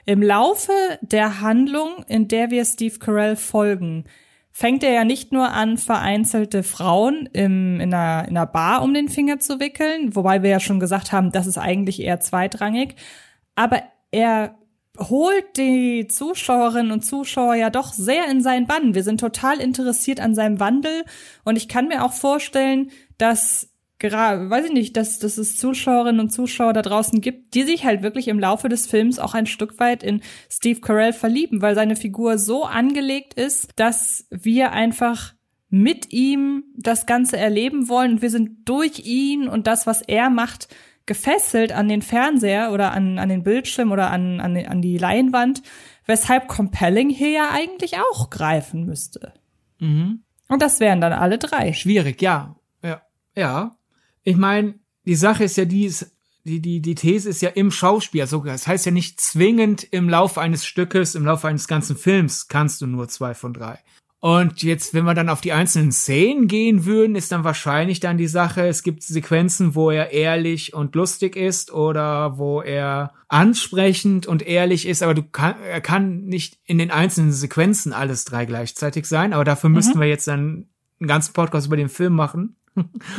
[0.06, 4.06] im Laufe der Handlung, in der wir Steve Carell folgen,
[4.52, 8.94] fängt er ja nicht nur an, vereinzelte Frauen im, in, einer, in einer Bar um
[8.94, 12.96] den Finger zu wickeln, wobei wir ja schon gesagt haben, das ist eigentlich eher zweitrangig,
[13.56, 14.56] aber er
[15.00, 18.94] holt die Zuschauerinnen und Zuschauer ja doch sehr in seinen Bann.
[18.94, 21.06] Wir sind total interessiert an seinem Wandel
[21.46, 23.71] und ich kann mir auch vorstellen, dass
[24.02, 27.86] gerade, weiß ich nicht, dass, dass es Zuschauerinnen und Zuschauer da draußen gibt, die sich
[27.86, 31.76] halt wirklich im Laufe des Films auch ein Stück weit in Steve Carell verlieben, weil
[31.76, 35.34] seine Figur so angelegt ist, dass wir einfach
[35.70, 40.30] mit ihm das Ganze erleben wollen und wir sind durch ihn und das, was er
[40.30, 40.68] macht,
[41.06, 45.62] gefesselt an den Fernseher oder an, an den Bildschirm oder an, an, an die Leinwand,
[46.06, 49.34] weshalb Compelling hier ja eigentlich auch greifen müsste.
[49.80, 50.24] Mhm.
[50.50, 51.72] Und das wären dann alle drei.
[51.74, 52.56] Schwierig, ja.
[52.84, 53.02] Ja.
[53.36, 53.78] Ja
[54.24, 55.94] ich meine, die Sache ist ja die,
[56.44, 58.54] die, die, die These ist ja im Schauspiel sogar.
[58.54, 62.82] Das heißt ja nicht zwingend im Laufe eines Stückes, im Laufe eines ganzen Films kannst
[62.82, 63.80] du nur zwei von drei.
[64.22, 68.20] Und jetzt, wenn wir dann auf die einzelnen Szenen gehen würden, ist dann wahrscheinlich dann
[68.20, 74.28] die Sache, es gibt Sequenzen, wo er ehrlich und lustig ist oder wo er ansprechend
[74.28, 78.46] und ehrlich ist, aber du kann, er kann nicht in den einzelnen Sequenzen alles drei
[78.46, 79.78] gleichzeitig sein, aber dafür mhm.
[79.78, 80.68] müssten wir jetzt dann
[81.00, 82.58] einen ganzen Podcast über den Film machen.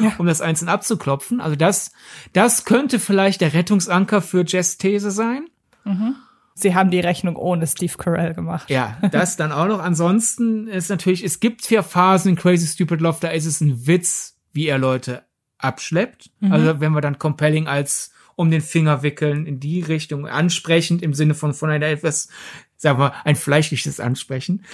[0.00, 0.12] Ja.
[0.18, 1.40] um das einzeln abzuklopfen.
[1.40, 1.92] Also das,
[2.32, 5.46] das könnte vielleicht der Rettungsanker für Jess These sein.
[5.84, 6.16] Mhm.
[6.54, 8.68] Sie haben die Rechnung ohne Steve Carell gemacht.
[8.70, 9.80] Ja, das dann auch noch.
[9.80, 13.86] Ansonsten ist natürlich, es gibt vier Phasen in Crazy Stupid Love, da ist es ein
[13.86, 15.24] Witz, wie er Leute
[15.58, 16.30] abschleppt.
[16.40, 16.52] Mhm.
[16.52, 21.14] Also wenn wir dann compelling als um den Finger wickeln in die Richtung, ansprechend im
[21.14, 22.28] Sinne von von einer etwas,
[22.76, 24.64] sagen wir, ein fleischliches Ansprechen.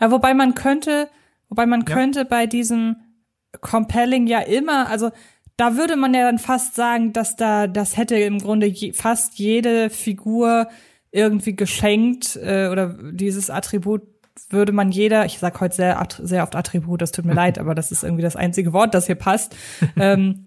[0.00, 1.08] Ja, wobei man könnte,
[1.48, 1.94] wobei man ja.
[1.94, 2.96] könnte bei diesem
[3.60, 5.10] compelling ja immer, also
[5.56, 9.38] da würde man ja dann fast sagen, dass da, das hätte im Grunde je, fast
[9.38, 10.68] jede Figur
[11.10, 14.02] irgendwie geschenkt äh, oder dieses Attribut
[14.48, 17.74] würde man jeder, ich sag heute sehr, sehr oft Attribut, das tut mir leid, aber
[17.74, 19.54] das ist irgendwie das einzige Wort, das hier passt.
[19.96, 20.46] ähm,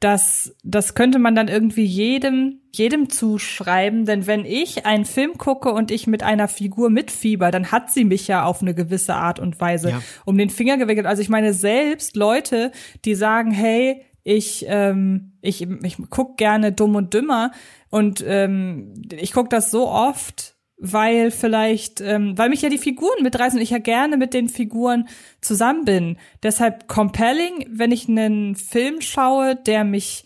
[0.00, 5.72] das, das könnte man dann irgendwie jedem, jedem zuschreiben, denn wenn ich einen Film gucke
[5.72, 9.38] und ich mit einer Figur mitfieber, dann hat sie mich ja auf eine gewisse Art
[9.38, 10.02] und Weise ja.
[10.26, 11.06] um den Finger gewickelt.
[11.06, 12.72] Also ich meine, selbst Leute,
[13.06, 17.52] die sagen, hey, ich, ähm, ich, ich guck gerne dumm und dümmer
[17.88, 23.22] und ähm, ich guck das so oft, weil vielleicht, ähm, weil mich ja die Figuren
[23.22, 25.08] mitreißen und ich ja gerne mit den Figuren
[25.40, 26.18] zusammen bin.
[26.42, 30.24] Deshalb compelling, wenn ich einen Film schaue, der mich,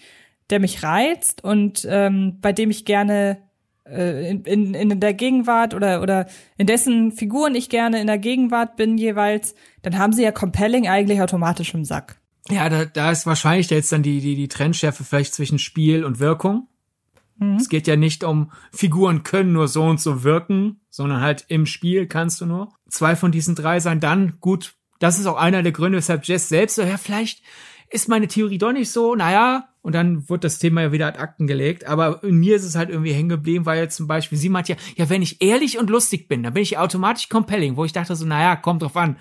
[0.51, 3.39] der mich reizt und ähm, bei dem ich gerne
[3.87, 6.27] äh, in, in, in der Gegenwart oder oder
[6.59, 10.89] in dessen Figuren ich gerne in der Gegenwart bin jeweils, dann haben sie ja compelling
[10.89, 12.21] eigentlich automatisch im Sack.
[12.49, 16.19] Ja, da, da ist wahrscheinlich jetzt dann die, die, die Trennschärfe vielleicht zwischen Spiel und
[16.19, 16.67] Wirkung.
[17.41, 17.57] Mhm.
[17.57, 21.67] Es geht ja nicht um Figuren können nur so und so wirken, sondern halt im
[21.67, 23.99] Spiel kannst du nur zwei von diesen drei sein.
[23.99, 27.43] Dann gut, das ist auch einer der Gründe, weshalb Jess selbst so, ja, vielleicht
[27.91, 31.19] ist meine Theorie doch nicht so, naja, und dann wird das Thema ja wieder ad
[31.19, 31.87] Akten gelegt.
[31.87, 34.69] Aber in mir ist es halt irgendwie hängen geblieben, weil jetzt zum Beispiel, sie meint
[34.69, 37.93] ja, ja, wenn ich ehrlich und lustig bin, dann bin ich automatisch compelling, wo ich
[37.93, 39.17] dachte so, naja, kommt drauf an.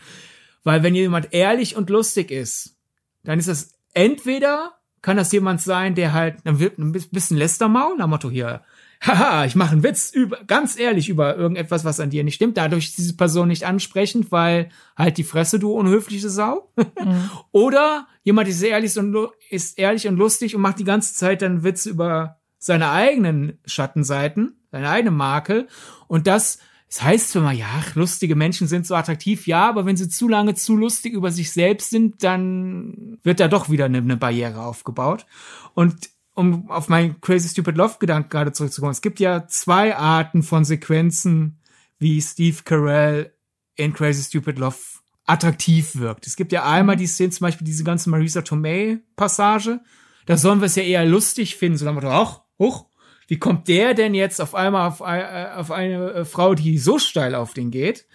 [0.63, 2.75] Weil wenn jemand ehrlich und lustig ist,
[3.23, 7.98] dann ist das entweder kann das jemand sein, der halt dann wird ein bisschen Lästermaul,
[7.98, 8.62] nach Motto hier,
[9.02, 12.58] haha, ich mache einen Witz über, ganz ehrlich über irgendetwas, was an dir nicht stimmt.
[12.58, 16.72] Dadurch ist diese Person nicht ansprechend, weil halt die Fresse, du unhöfliche Sau.
[16.76, 17.30] Mhm.
[17.52, 19.16] Oder jemand ist ehrlich und
[19.50, 24.60] ist ehrlich und lustig und macht die ganze Zeit dann Witze über seine eigenen Schattenseiten,
[24.72, 25.68] seine eigene Makel.
[26.08, 29.95] Und das es heißt zwar mal, ja, lustige Menschen sind so attraktiv, ja, aber wenn
[29.95, 33.99] sie zu lange zu lustig über sich selbst sind, dann wird da doch wieder eine,
[33.99, 35.28] eine Barriere aufgebaut.
[35.75, 40.41] Und um auf meinen Crazy Stupid Love Gedanken gerade zurückzukommen, es gibt ja zwei Arten
[40.41, 41.60] von Sequenzen,
[41.99, 43.34] wie Steve Carell
[43.75, 44.78] in Crazy Stupid Love
[45.25, 46.25] attraktiv wirkt.
[46.25, 49.80] Es gibt ja einmal die Szene, zum Beispiel diese ganze Marisa Tomei Passage.
[50.25, 52.88] Da sollen wir es ja eher lustig finden, so dann ach, hoch,
[53.30, 56.98] wie kommt der denn jetzt auf einmal auf, äh, auf eine äh, Frau, die so
[56.98, 58.08] steil auf den geht?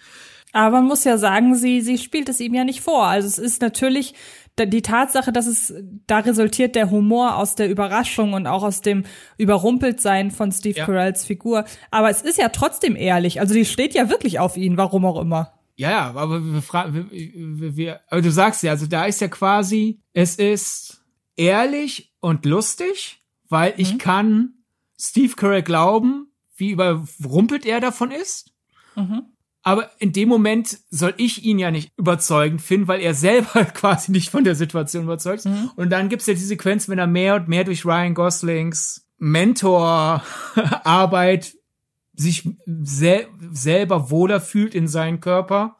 [0.51, 3.05] Aber man muss ja sagen, sie, sie spielt es ihm ja nicht vor.
[3.05, 4.13] Also es ist natürlich
[4.57, 5.73] die Tatsache, dass es,
[6.07, 9.03] da resultiert der Humor aus der Überraschung und auch aus dem
[9.37, 10.85] Überrumpeltsein von Steve ja.
[10.85, 11.65] Carells Figur.
[11.91, 13.39] Aber es ist ja trotzdem ehrlich.
[13.39, 15.53] Also die steht ja wirklich auf ihn, warum auch immer.
[15.77, 19.27] Ja, ja, aber wir fragen, wir, wir, aber du sagst ja, also da ist ja
[19.27, 21.03] quasi, es ist
[21.35, 23.97] ehrlich und lustig, weil ich mhm.
[23.97, 24.53] kann
[24.99, 28.51] Steve Carell glauben, wie überrumpelt er davon ist.
[28.95, 29.23] Mhm.
[29.61, 34.11] Aber in dem Moment soll ich ihn ja nicht überzeugend finden, weil er selber quasi
[34.11, 35.47] nicht von der Situation überzeugt ist.
[35.47, 35.71] Mhm.
[35.75, 41.55] Und dann gibt's ja die Sequenz, wenn er mehr und mehr durch Ryan Goslings Mentorarbeit
[42.13, 45.77] sich sel selber wohler fühlt in seinen Körper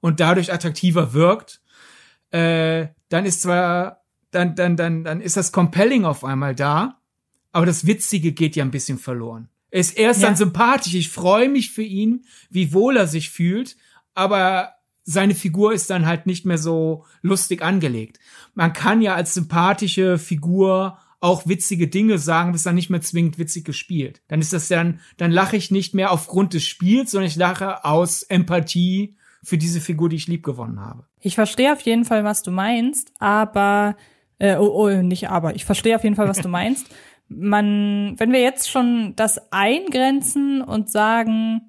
[0.00, 1.60] und dadurch attraktiver wirkt,
[2.30, 6.97] äh, dann ist zwar, dann, dann, dann, dann ist das Compelling auf einmal da,
[7.52, 9.48] aber das Witzige geht ja ein bisschen verloren.
[9.70, 10.28] Er ist erst ja.
[10.28, 10.94] dann sympathisch.
[10.94, 13.76] Ich freue mich für ihn, wie wohl er sich fühlt,
[14.14, 18.18] aber seine Figur ist dann halt nicht mehr so lustig angelegt.
[18.54, 23.38] Man kann ja als sympathische Figur auch witzige Dinge sagen, ist dann nicht mehr zwingend
[23.38, 24.22] witzig gespielt.
[24.28, 27.84] Dann ist das dann, dann lache ich nicht mehr aufgrund des Spiels, sondern ich lache
[27.84, 31.06] aus Empathie für diese Figur, die ich lieb gewonnen habe.
[31.20, 33.96] Ich verstehe auf jeden Fall, was du meinst, aber
[34.38, 35.56] äh, oh, oh, nicht aber.
[35.56, 36.86] Ich verstehe auf jeden Fall, was du meinst
[37.28, 41.68] man, wenn wir jetzt schon das eingrenzen und sagen,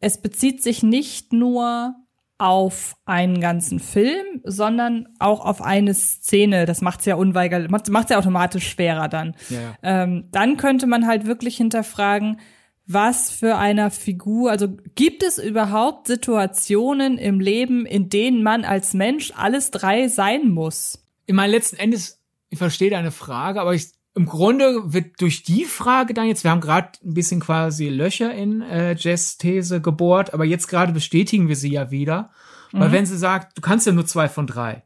[0.00, 1.94] es bezieht sich nicht nur
[2.38, 6.66] auf einen ganzen Film, sondern auch auf eine Szene.
[6.66, 9.36] Das macht's ja unweigerlich, macht's ja automatisch schwerer dann.
[9.48, 9.76] Ja.
[9.82, 12.40] Ähm, dann könnte man halt wirklich hinterfragen,
[12.84, 18.92] was für einer Figur, also gibt es überhaupt Situationen im Leben, in denen man als
[18.92, 21.06] Mensch alles drei sein muss?
[21.26, 25.64] Ich meine, letzten Endes, ich verstehe deine Frage, aber ich, im Grunde wird durch die
[25.64, 30.34] Frage dann jetzt, wir haben gerade ein bisschen quasi Löcher in äh, Jess These gebohrt,
[30.34, 32.30] aber jetzt gerade bestätigen wir sie ja wieder.
[32.72, 32.80] Mhm.
[32.80, 34.82] Weil wenn sie sagt, du kannst ja nur zwei von drei.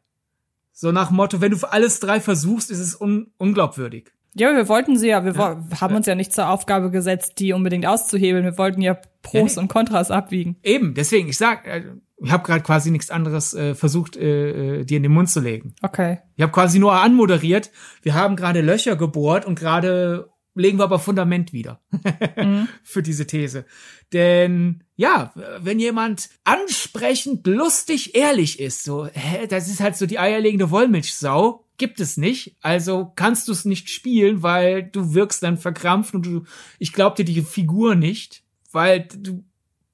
[0.73, 4.13] So nach Motto, wenn du alles drei versuchst, ist es un unglaubwürdig.
[4.39, 5.81] Ja, wir wollten sie ja, wir ja.
[5.81, 8.45] haben uns ja nicht zur Aufgabe gesetzt, die unbedingt auszuhebeln.
[8.45, 9.65] Wir wollten ja Pros ja, nee.
[9.65, 10.57] und Kontras abwiegen.
[10.63, 11.85] Eben, deswegen, ich sag, äh,
[12.19, 15.41] ich habe gerade quasi nichts anderes äh, versucht, äh, äh, dir in den Mund zu
[15.41, 15.75] legen.
[15.83, 16.19] Okay.
[16.37, 17.71] Ich habe quasi nur anmoderiert.
[18.03, 21.81] Wir haben gerade Löcher gebohrt und gerade legen wir aber Fundament wieder
[22.37, 22.69] mhm.
[22.83, 23.65] für diese These.
[24.13, 30.19] Denn ja, wenn jemand ansprechend, lustig, ehrlich ist, so, hä, das ist halt so die
[30.19, 32.57] eierlegende Wollmilchsau, gibt es nicht.
[32.63, 36.45] Also kannst du es nicht spielen, weil du wirkst dann verkrampft und du,
[36.79, 39.45] ich glaub dir die Figur nicht, weil du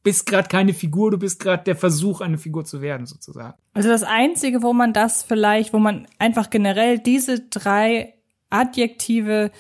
[0.02, 3.56] bist gerade keine Figur, du bist gerade der Versuch, eine Figur zu werden, sozusagen.
[3.72, 8.14] Also das Einzige, wo man das vielleicht, wo man einfach generell diese drei
[8.50, 9.50] Adjektive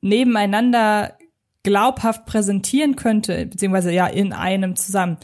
[0.00, 1.16] nebeneinander
[1.62, 5.18] glaubhaft präsentieren könnte, beziehungsweise ja in einem zusammen,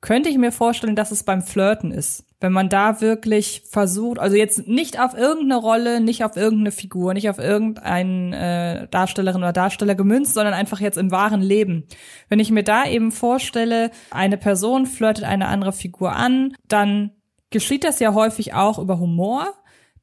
[0.00, 2.25] könnte ich mir vorstellen, dass es beim Flirten ist.
[2.40, 7.14] Wenn man da wirklich versucht, also jetzt nicht auf irgendeine Rolle, nicht auf irgendeine Figur,
[7.14, 11.84] nicht auf irgendeinen äh, Darstellerin oder Darsteller gemünzt, sondern einfach jetzt im wahren Leben.
[12.28, 17.12] Wenn ich mir da eben vorstelle, eine Person flirtet eine andere Figur an, dann
[17.50, 19.54] geschieht das ja häufig auch über Humor,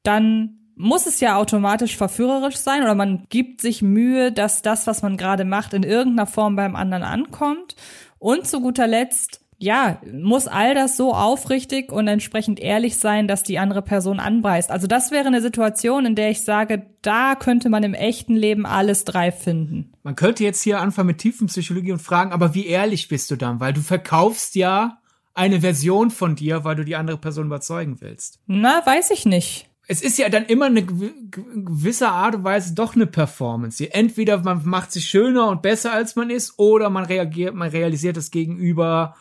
[0.02, 5.02] dann muss es ja automatisch verführerisch sein oder man gibt sich Mühe, dass das, was
[5.02, 7.76] man gerade macht, in irgendeiner Form beim anderen ankommt.
[8.18, 13.44] Und zu guter Letzt ja, muss all das so aufrichtig und entsprechend ehrlich sein, dass
[13.44, 14.70] die andere Person anbeißt.
[14.70, 18.66] Also das wäre eine Situation, in der ich sage, da könnte man im echten Leben
[18.66, 19.94] alles drei finden.
[20.04, 23.62] Man könnte jetzt hier anfangen mit Tiefenpsychologie und fragen, aber wie ehrlich bist du dann?
[23.62, 24.98] Weil du verkaufst ja
[25.34, 28.40] eine Version von dir, weil du die andere Person überzeugen willst.
[28.48, 29.70] Na, weiß ich nicht.
[29.88, 33.94] Es ist ja dann immer eine gewisse Art und Weise doch eine Performance.
[33.94, 38.18] Entweder man macht sich schöner und besser als man ist, oder man reagiert, man realisiert
[38.18, 39.16] das Gegenüber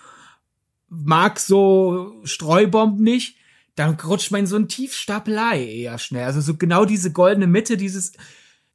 [0.92, 3.36] mag so Streubomben nicht,
[3.74, 6.24] dann rutscht man in so ein Tiefstapelei eher schnell.
[6.24, 8.12] Also so genau diese goldene Mitte, dieses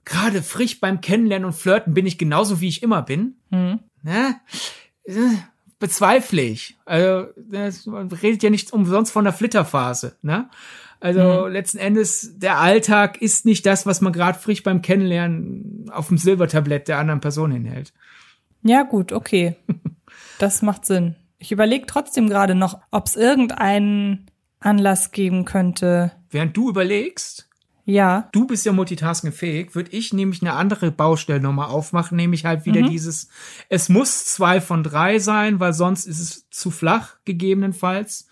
[0.06, 3.36] gerade frisch beim Kennenlernen und Flirten bin ich genauso wie ich immer bin.
[3.52, 3.80] Mhm.
[4.02, 4.40] Ne?
[5.80, 6.78] Bezweifle ich.
[6.86, 10.18] Also das, man redet ja nicht umsonst von der Flitterphase.
[10.24, 10.50] Ne?
[11.00, 11.52] Also mhm.
[11.52, 16.18] letzten Endes, der Alltag ist nicht das, was man gerade frisch beim Kennenlernen auf dem
[16.18, 17.94] Silbertablett der anderen Person hinhält.
[18.64, 19.56] Ja, gut, okay.
[20.40, 21.16] Das macht Sinn.
[21.40, 24.28] Ich überlege trotzdem gerade noch, ob es irgendeinen
[24.60, 26.12] Anlass geben könnte.
[26.30, 27.48] Während du überlegst,
[27.90, 28.28] ja.
[28.34, 32.82] Du bist ja multitaskingfähig, würde ich nämlich eine andere Baustelle nochmal aufmachen, nämlich halt wieder
[32.82, 32.90] mhm.
[32.90, 33.30] dieses,
[33.70, 38.28] es muss zwei von drei sein, weil sonst ist es zu flach, gegebenenfalls.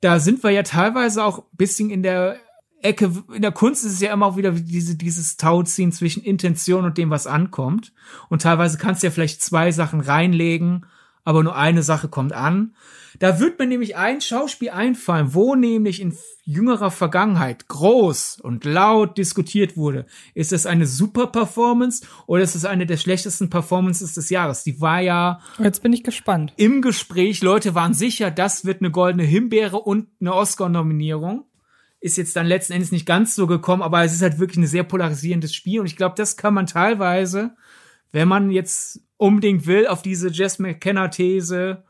[0.00, 2.36] Da sind wir ja teilweise auch ein bisschen in der
[2.80, 6.84] Ecke, in der Kunst ist es ja immer auch wieder diese, dieses Tauziehen zwischen Intention
[6.84, 7.92] und dem, was ankommt.
[8.28, 10.86] Und teilweise kannst du ja vielleicht zwei Sachen reinlegen
[11.26, 12.74] aber nur eine Sache kommt an.
[13.18, 19.18] Da wird mir nämlich ein Schauspiel einfallen, wo nämlich in jüngerer Vergangenheit groß und laut
[19.18, 20.06] diskutiert wurde.
[20.34, 24.62] Ist es eine super Performance oder ist es eine der schlechtesten Performances des Jahres?
[24.62, 25.40] Die war ja.
[25.58, 26.52] Jetzt bin ich gespannt.
[26.56, 31.44] Im Gespräch, Leute waren sicher, das wird eine goldene Himbeere und eine Oscar-Nominierung.
[31.98, 34.66] Ist jetzt dann letzten Endes nicht ganz so gekommen, aber es ist halt wirklich ein
[34.68, 37.56] sehr polarisierendes Spiel und ich glaube, das kann man teilweise,
[38.16, 41.84] wenn man jetzt unbedingt will, auf diese Jess McKenna-These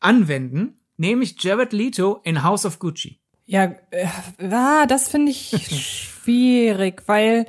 [0.00, 3.20] anwenden, nämlich Jared Leto in House of Gucci.
[3.44, 4.06] Ja, äh,
[4.50, 7.44] ah, das finde ich schwierig, weil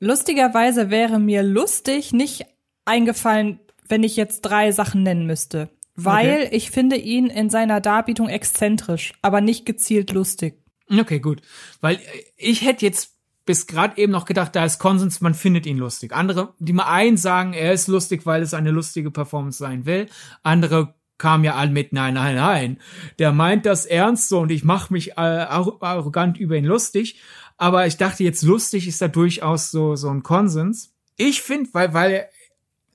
[0.00, 2.44] lustigerweise wäre mir lustig nicht
[2.84, 3.58] eingefallen,
[3.88, 5.70] wenn ich jetzt drei Sachen nennen müsste.
[5.96, 6.48] Weil okay.
[6.52, 10.62] ich finde ihn in seiner Darbietung exzentrisch, aber nicht gezielt lustig.
[10.90, 11.40] Okay, gut.
[11.80, 12.00] Weil
[12.36, 13.13] ich hätte jetzt
[13.44, 16.12] bis gerade eben noch gedacht, da ist Konsens, man findet ihn lustig.
[16.12, 20.06] Andere, die mal einen sagen, er ist lustig, weil es eine lustige Performance sein will.
[20.42, 22.80] Andere kamen ja alle mit, nein, nein, nein.
[23.18, 27.20] Der meint das ernst so und ich mache mich äh, arrogant über ihn lustig.
[27.56, 30.94] Aber ich dachte jetzt, lustig ist da durchaus so, so ein Konsens.
[31.16, 32.28] Ich finde, weil, weil,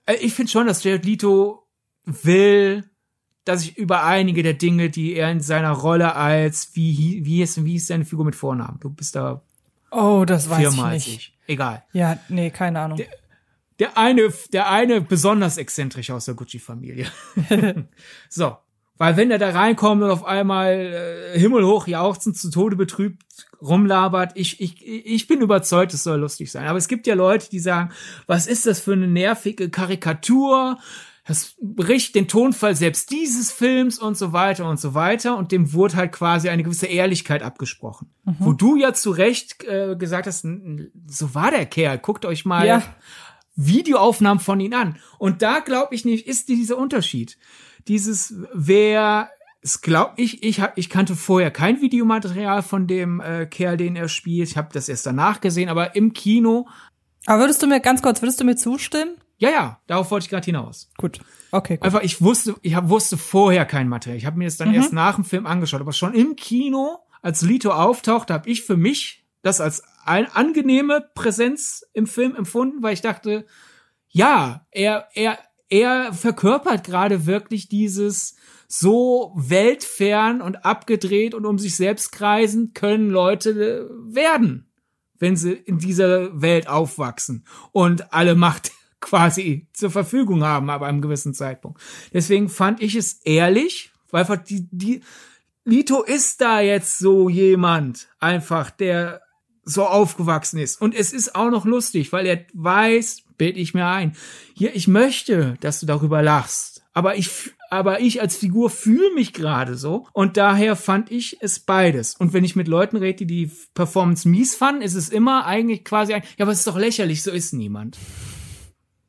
[0.05, 1.67] äh, ich finde schon, dass Jared Leto
[2.05, 2.89] will,
[3.45, 7.63] dass ich über einige der Dinge, die er in seiner Rolle als, wie, wie ist,
[7.63, 8.79] wie ist seine Figur mit Vornamen?
[8.79, 9.43] Du bist da
[9.91, 11.07] Oh, das weiß ich nicht.
[11.07, 11.37] Ich.
[11.47, 11.83] Egal.
[11.93, 12.97] Ja, nee, keine Ahnung.
[12.97, 13.07] Der,
[13.79, 17.07] der eine, der eine besonders exzentrisch aus der Gucci-Familie.
[18.29, 18.57] so.
[18.97, 20.73] Weil wenn er da reinkommt und auf einmal
[21.33, 23.23] äh, himmelhoch jauchzend zu Tode betrübt
[23.61, 26.67] rumlabert, ich, ich, ich bin überzeugt, es soll lustig sein.
[26.67, 27.91] Aber es gibt ja Leute, die sagen,
[28.27, 30.77] was ist das für eine nervige Karikatur?
[31.29, 35.73] Das bricht den Tonfall selbst dieses Films und so weiter und so weiter und dem
[35.73, 38.09] wurde halt quasi eine gewisse Ehrlichkeit abgesprochen.
[38.25, 38.35] Mhm.
[38.39, 40.47] Wo du ja zu Recht äh, gesagt hast,
[41.05, 42.81] so war der Kerl, guckt euch mal ja.
[43.55, 44.97] Videoaufnahmen von ihm an.
[45.19, 47.37] Und da glaube ich nicht, ist dieser Unterschied.
[47.87, 49.29] Dieses, wer
[49.61, 53.95] es glaube ich, ich hab, ich kannte vorher kein Videomaterial von dem äh, Kerl, den
[53.95, 54.49] er spielt.
[54.49, 56.67] Ich habe das erst danach gesehen, aber im Kino.
[57.27, 59.11] Aber würdest du mir ganz kurz, würdest du mir zustimmen?
[59.39, 60.91] Ja, ja, darauf wollte ich gerade hinaus.
[60.97, 61.19] Gut.
[61.51, 61.77] Okay.
[61.77, 61.85] Gut.
[61.85, 64.17] Einfach, ich wusste, ich hab, wusste vorher kein Material.
[64.17, 64.75] Ich habe mir das dann mhm.
[64.75, 68.75] erst nach dem Film angeschaut, aber schon im Kino, als Lito auftauchte, habe ich für
[68.77, 73.45] mich das als eine angenehme Präsenz im Film empfunden, weil ich dachte,
[74.09, 78.35] ja, er er er verkörpert gerade wirklich dieses
[78.67, 84.71] so weltfern und abgedreht und um sich selbst kreisen können Leute werden,
[85.17, 88.71] wenn sie in dieser Welt aufwachsen und alle Macht
[89.01, 91.81] quasi zur Verfügung haben, aber einem gewissen Zeitpunkt.
[92.13, 95.01] Deswegen fand ich es ehrlich, weil einfach die, die,
[95.65, 99.21] Lito ist da jetzt so jemand, einfach, der
[99.63, 100.81] so aufgewachsen ist.
[100.81, 104.15] Und es ist auch noch lustig, weil er weiß, bild ich mir ein,
[104.55, 106.83] hier, ich möchte, dass du darüber lachst.
[106.93, 107.29] Aber ich,
[107.69, 110.07] aber ich als Figur fühle mich gerade so.
[110.11, 112.15] Und daher fand ich es beides.
[112.15, 115.85] Und wenn ich mit Leuten rede, die die Performance mies fanden, ist es immer eigentlich
[115.85, 117.97] quasi ein, ja, aber es ist doch lächerlich, so ist niemand.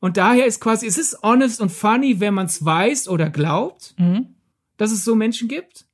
[0.01, 3.93] Und daher ist quasi, es ist honest und funny, wenn man es weiß oder glaubt,
[3.97, 4.35] mhm.
[4.75, 5.85] dass es so Menschen gibt.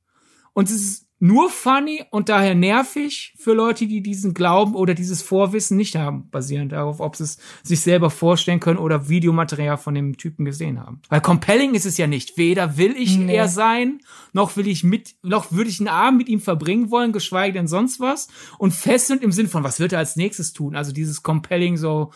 [0.54, 5.20] Und es ist nur funny und daher nervig für Leute, die diesen Glauben oder dieses
[5.20, 9.94] Vorwissen nicht haben, basierend darauf, ob sie es sich selber vorstellen können oder Videomaterial von
[9.94, 11.02] dem Typen gesehen haben.
[11.08, 12.38] Weil compelling ist es ja nicht.
[12.38, 13.34] Weder will ich nee.
[13.34, 14.00] er sein,
[14.32, 17.66] noch will ich mit, noch würde ich einen Abend mit ihm verbringen wollen, geschweige denn
[17.66, 18.28] sonst was.
[18.56, 20.76] Und fesselnd im Sinn von, was wird er als nächstes tun?
[20.76, 22.10] Also dieses compelling so,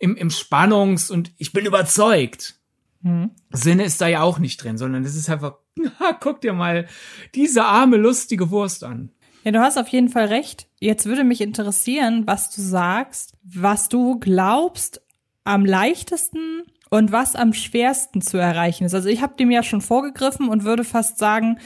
[0.00, 2.56] im, im Spannungs- und ich bin überzeugt.
[3.02, 3.30] Mhm.
[3.50, 6.88] Sinne ist da ja auch nicht drin, sondern es ist einfach, na, guck dir mal
[7.34, 9.10] diese arme, lustige Wurst an.
[9.44, 10.66] Ja, du hast auf jeden Fall recht.
[10.80, 15.02] Jetzt würde mich interessieren, was du sagst, was du glaubst
[15.44, 18.94] am leichtesten und was am schwersten zu erreichen ist.
[18.94, 21.58] Also ich habe dem ja schon vorgegriffen und würde fast sagen,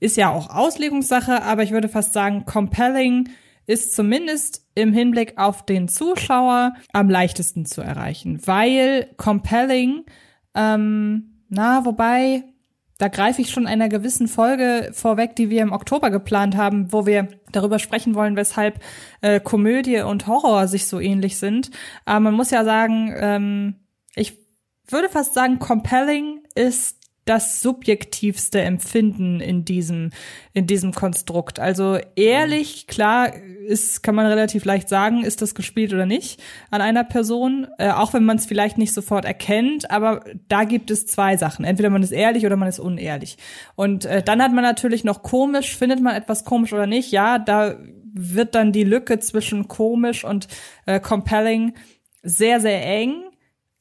[0.00, 3.28] ist ja auch Auslegungssache, aber ich würde fast sagen, compelling
[3.68, 10.06] ist zumindest im Hinblick auf den Zuschauer am leichtesten zu erreichen, weil compelling,
[10.54, 12.44] ähm, na, wobei,
[12.96, 17.04] da greife ich schon einer gewissen Folge vorweg, die wir im Oktober geplant haben, wo
[17.04, 18.80] wir darüber sprechen wollen, weshalb
[19.20, 21.70] äh, Komödie und Horror sich so ähnlich sind.
[22.06, 23.74] Aber man muss ja sagen, ähm,
[24.14, 24.38] ich
[24.88, 26.97] würde fast sagen, compelling ist
[27.28, 30.10] das subjektivste Empfinden in diesem,
[30.54, 31.60] in diesem Konstrukt.
[31.60, 36.80] Also ehrlich, klar, ist, kann man relativ leicht sagen, ist das gespielt oder nicht an
[36.80, 41.06] einer Person, äh, auch wenn man es vielleicht nicht sofort erkennt, aber da gibt es
[41.06, 41.64] zwei Sachen.
[41.64, 43.36] Entweder man ist ehrlich oder man ist unehrlich.
[43.76, 47.38] Und äh, dann hat man natürlich noch komisch, findet man etwas komisch oder nicht, ja,
[47.38, 47.76] da
[48.14, 50.48] wird dann die Lücke zwischen komisch und
[50.86, 51.74] äh, compelling
[52.22, 53.27] sehr, sehr eng.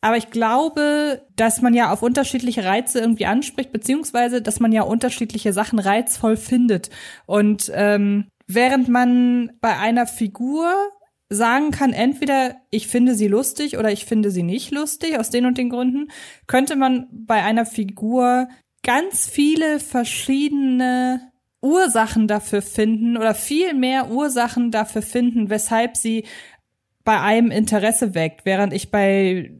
[0.01, 4.83] Aber ich glaube, dass man ja auf unterschiedliche Reize irgendwie anspricht, beziehungsweise dass man ja
[4.83, 6.89] unterschiedliche Sachen reizvoll findet.
[7.25, 10.71] Und ähm, während man bei einer Figur
[11.29, 15.45] sagen kann, entweder ich finde sie lustig oder ich finde sie nicht lustig, aus den
[15.45, 16.09] und den Gründen,
[16.45, 18.47] könnte man bei einer Figur
[18.83, 21.21] ganz viele verschiedene
[21.61, 26.23] Ursachen dafür finden oder viel mehr Ursachen dafür finden, weshalb sie
[27.07, 29.53] bei einem Interesse weckt, während ich bei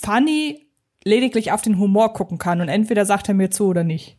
[0.00, 0.70] Funny
[1.04, 4.16] lediglich auf den Humor gucken kann und entweder sagt er mir zu oder nicht.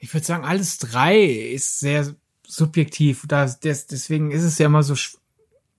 [0.00, 3.26] Ich würde sagen, alles drei ist sehr subjektiv.
[3.28, 4.96] Das, das, deswegen ist es ja immer so,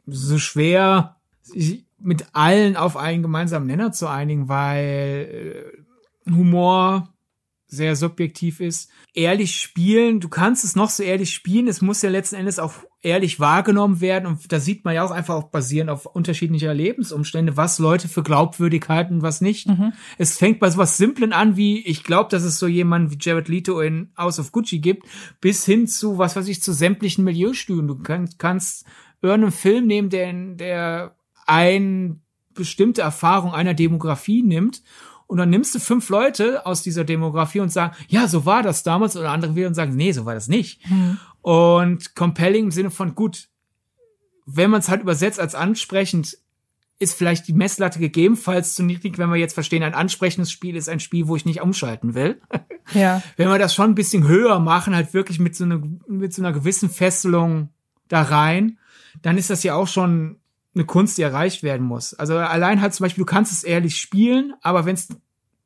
[0.05, 5.75] so schwer, sich mit allen auf einen gemeinsamen Nenner zu einigen, weil
[6.25, 7.12] äh, Humor
[7.73, 8.91] sehr subjektiv ist.
[9.13, 12.73] Ehrlich spielen, du kannst es noch so ehrlich spielen, es muss ja letzten Endes auch
[13.01, 17.57] ehrlich wahrgenommen werden und da sieht man ja auch einfach auch basierend auf unterschiedlicher Lebensumstände,
[17.57, 19.67] was Leute für glaubwürdig halten, was nicht.
[19.67, 19.93] Mhm.
[20.17, 23.49] Es fängt bei sowas Simplen an, wie ich glaube, dass es so jemanden wie Jared
[23.49, 25.07] Leto in House of Gucci gibt,
[25.41, 27.87] bis hin zu, was weiß ich, zu sämtlichen Milieustudien.
[27.87, 28.85] Du kannst, kannst
[29.21, 31.15] irgendeinen Film nehmen, der, der
[31.45, 32.21] ein
[32.53, 34.83] bestimmte Erfahrung einer Demografie nimmt
[35.27, 38.83] und dann nimmst du fünf Leute aus dieser Demografie und sagen, ja, so war das
[38.83, 40.87] damals, oder andere wieder und sagen, nee, so war das nicht.
[40.89, 41.17] Mhm.
[41.41, 43.49] Und compelling im Sinne von, gut,
[44.45, 46.37] wenn man es halt übersetzt als ansprechend,
[46.99, 50.89] ist vielleicht die Messlatte gegebenenfalls zu niedrig, wenn wir jetzt verstehen, ein ansprechendes Spiel ist
[50.89, 52.41] ein Spiel, wo ich nicht umschalten will.
[52.93, 53.23] Ja.
[53.37, 56.41] wenn wir das schon ein bisschen höher machen, halt wirklich mit so, einer mit so
[56.41, 57.69] einer gewissen Fesselung
[58.09, 58.77] da rein,
[59.21, 60.41] dann ist das ja auch schon
[60.75, 62.13] eine Kunst, die erreicht werden muss.
[62.13, 65.09] Also allein halt zum Beispiel, du kannst es ehrlich spielen, aber wenn es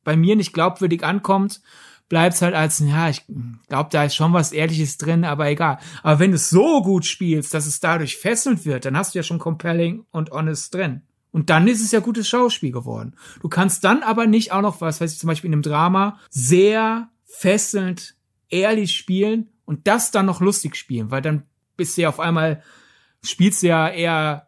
[0.04, 1.62] bei mir nicht glaubwürdig ankommt,
[2.10, 3.24] bleibt's halt als, ja, ich
[3.68, 5.80] glaube, da ist schon was Ehrliches drin, aber egal.
[6.04, 9.20] Aber wenn du es so gut spielst, dass es dadurch fesselnd wird, dann hast du
[9.20, 11.02] ja schon compelling und honest drin.
[11.32, 13.16] Und dann ist es ja gutes Schauspiel geworden.
[13.42, 16.20] Du kannst dann aber nicht auch noch, was weiß ich, zum Beispiel in einem Drama,
[16.30, 18.16] sehr fesselnd,
[18.50, 21.44] ehrlich spielen und das dann noch lustig spielen, weil dann
[21.76, 22.64] bist du ja auf einmal,
[23.22, 24.47] spielst du ja eher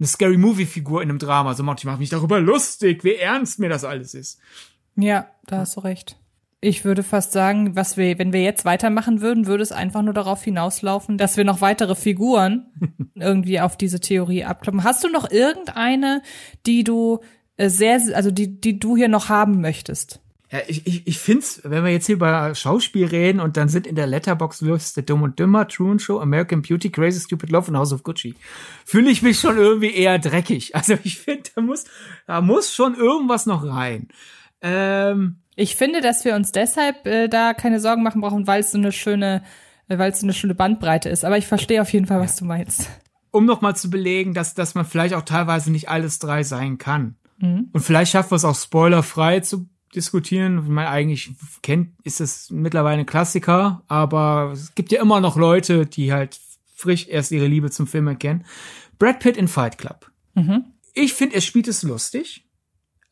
[0.00, 1.54] eine Scary Movie Figur in einem Drama.
[1.54, 4.40] So, ich mache mich darüber lustig, wie ernst mir das alles ist.
[4.96, 6.16] Ja, da hast du recht.
[6.62, 10.12] Ich würde fast sagen, was wir, wenn wir jetzt weitermachen würden, würde es einfach nur
[10.12, 12.66] darauf hinauslaufen, dass wir noch weitere Figuren
[13.14, 14.84] irgendwie auf diese Theorie abklappen.
[14.84, 16.22] Hast du noch irgendeine,
[16.66, 17.20] die du
[17.56, 20.19] äh, sehr, also die, die du hier noch haben möchtest?
[20.52, 23.86] Ja, ich, ich, ich find's, wenn wir jetzt hier über Schauspiel reden und dann sind
[23.86, 27.92] in der Letterbox-Liste Dumm und Dümmer, Truman Show, American Beauty, Crazy Stupid Love und House
[27.92, 28.34] of Gucci,
[28.84, 30.72] fühle ich mich schon irgendwie eher dreckig.
[30.80, 31.84] Also ich finde, da muss,
[32.26, 34.08] da muss schon irgendwas noch rein.
[34.62, 38.72] Ähm, ich finde, dass wir uns deshalb äh, da keine Sorgen machen brauchen, weil es
[38.72, 39.42] so eine schöne,
[39.88, 41.24] äh, weil es so eine schöne Bandbreite ist.
[41.24, 42.88] Aber ich verstehe auf jeden Fall, was du meinst.
[43.32, 47.14] Um nochmal zu belegen, dass, dass man vielleicht auch teilweise nicht alles drei sein kann.
[47.38, 47.68] Mhm.
[47.72, 50.72] Und vielleicht schaffen wir es auch spoilerfrei zu diskutieren.
[50.72, 51.32] Man eigentlich
[51.62, 56.38] kennt, ist es mittlerweile ein Klassiker, aber es gibt ja immer noch Leute, die halt
[56.74, 58.44] frisch erst ihre Liebe zum Film erkennen.
[58.98, 60.10] Brad Pitt in Fight Club.
[60.34, 60.64] Mhm.
[60.94, 62.44] Ich finde, er spielt es lustig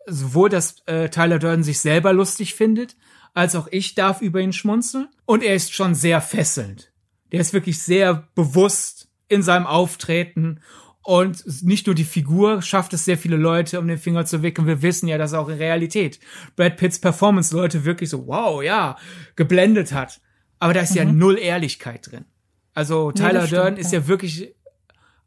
[0.08, 2.96] sowohl, dass äh, Tyler Durden sich selber lustig findet,
[3.34, 5.08] als auch ich darf über ihn schmunzeln.
[5.26, 6.92] Und er ist schon sehr fesselnd.
[7.32, 10.60] Der ist wirklich sehr bewusst in seinem Auftreten.
[11.08, 14.66] Und nicht nur die Figur schafft es sehr viele Leute, um den Finger zu wickeln.
[14.66, 16.20] Wir wissen ja, dass auch in Realität
[16.54, 18.98] Brad Pitts Performance Leute wirklich so, wow, ja,
[19.34, 20.20] geblendet hat.
[20.58, 20.96] Aber da ist mhm.
[20.98, 22.26] ja null Ehrlichkeit drin.
[22.74, 24.54] Also Tyler nee, Durden ist ja wirklich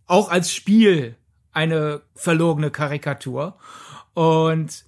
[0.06, 1.16] auch als Spiel
[1.52, 3.58] eine verlogene Karikatur.
[4.14, 4.86] Und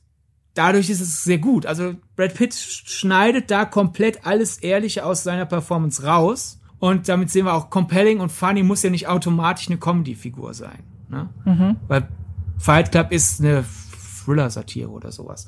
[0.53, 1.65] dadurch ist es sehr gut.
[1.65, 6.59] Also Brad Pitt schneidet da komplett alles Ehrliche aus seiner Performance raus.
[6.83, 10.79] Und damit sehen wir auch, compelling und funny muss ja nicht automatisch eine Comedy-Figur sein.
[11.07, 11.29] Ne?
[11.45, 11.77] Mhm.
[11.87, 12.09] Weil
[12.57, 13.63] Fight Club ist eine
[14.25, 15.47] Thriller-Satire oder sowas.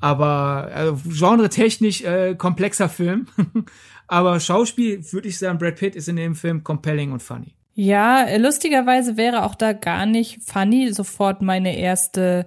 [0.00, 3.26] Aber also, genre-technisch äh, komplexer Film.
[4.08, 7.54] Aber Schauspiel, würde ich sagen, Brad Pitt ist in dem Film compelling und funny.
[7.74, 12.46] Ja, lustigerweise wäre auch da gar nicht funny sofort meine erste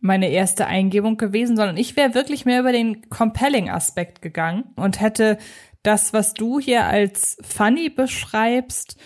[0.00, 5.38] meine erste Eingebung gewesen, sondern ich wäre wirklich mehr über den Compelling-Aspekt gegangen und hätte
[5.86, 8.96] das, was du hier als funny beschreibst,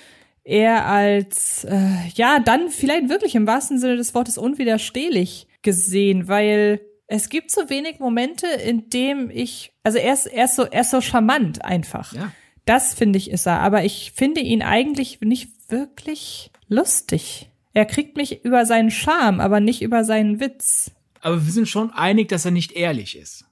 [0.44, 6.80] eher als, äh, ja, dann vielleicht wirklich im wahrsten Sinne des Wortes unwiderstehlich gesehen, weil
[7.06, 10.80] es gibt so wenig Momente, in dem ich, also er ist, er ist so, er
[10.82, 12.12] ist so charmant einfach.
[12.12, 12.32] Ja.
[12.64, 17.50] Das finde ich ist er, aber ich finde ihn eigentlich nicht wirklich lustig.
[17.72, 20.92] Er kriegt mich über seinen Charme, aber nicht über seinen Witz.
[21.20, 23.44] Aber wir sind schon einig, dass er nicht ehrlich ist.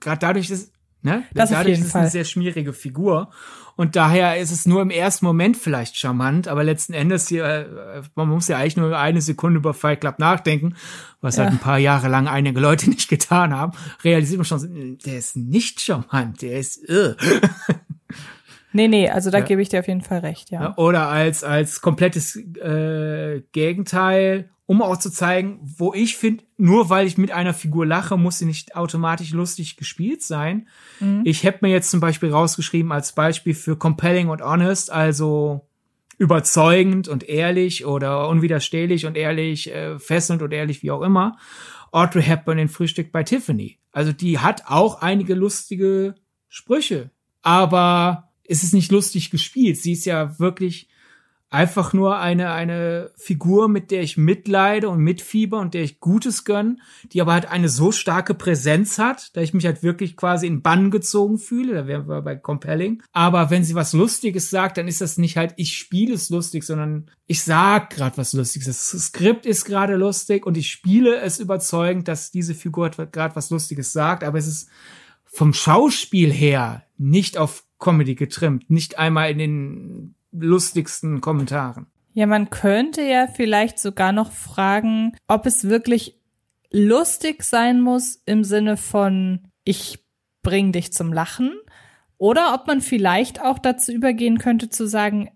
[0.00, 0.71] Gerade dadurch ist,
[1.02, 1.24] ne?
[1.34, 3.30] Das dadurch ist es eine sehr schmierige Figur.
[3.74, 8.02] Und daher ist es nur im ersten Moment vielleicht charmant, aber letzten Endes hier, äh,
[8.14, 10.74] man muss ja eigentlich nur eine Sekunde über Fight Club nachdenken,
[11.20, 11.50] was halt ja.
[11.52, 13.72] halt ein paar Jahre lang einige Leute nicht getan haben,
[14.04, 17.14] realisiert man schon, der ist nicht charmant, der ist, uh.
[18.74, 19.44] Nee, nee, also da ja.
[19.44, 20.74] gebe ich dir auf jeden Fall recht, ja.
[20.76, 27.06] Oder als, als komplettes äh, Gegenteil, um auch zu zeigen, wo ich finde, nur weil
[27.06, 30.66] ich mit einer Figur lache, muss sie nicht automatisch lustig gespielt sein.
[30.98, 31.20] Mhm.
[31.24, 35.68] Ich habe mir jetzt zum Beispiel rausgeschrieben als Beispiel für compelling und honest, also
[36.16, 41.36] überzeugend und ehrlich oder unwiderstehlich und ehrlich, äh, fesselnd und ehrlich, wie auch immer.
[41.90, 43.78] Audrey Hepburn in Frühstück bei Tiffany.
[43.92, 46.14] Also die hat auch einige lustige
[46.48, 47.10] Sprüche,
[47.42, 49.76] aber es ist nicht lustig gespielt.
[49.76, 50.88] Sie ist ja wirklich
[51.52, 56.44] einfach nur eine, eine Figur, mit der ich mitleide und mitfieber und der ich Gutes
[56.44, 56.80] gönn,
[57.12, 60.62] die aber halt eine so starke Präsenz hat, da ich mich halt wirklich quasi in
[60.62, 63.02] Bann gezogen fühle, da wären wir bei Compelling.
[63.12, 66.64] Aber wenn sie was Lustiges sagt, dann ist das nicht halt, ich spiele es lustig,
[66.64, 68.66] sondern ich sag gerade was Lustiges.
[68.66, 73.50] Das Skript ist gerade lustig und ich spiele es überzeugend, dass diese Figur gerade was
[73.50, 74.70] Lustiges sagt, aber es ist
[75.24, 81.86] vom Schauspiel her nicht auf Comedy getrimmt, nicht einmal in den lustigsten Kommentaren.
[82.14, 86.20] Ja, man könnte ja vielleicht sogar noch fragen, ob es wirklich
[86.70, 90.04] lustig sein muss im Sinne von ich
[90.42, 91.52] bring dich zum Lachen
[92.18, 95.30] oder ob man vielleicht auch dazu übergehen könnte zu sagen,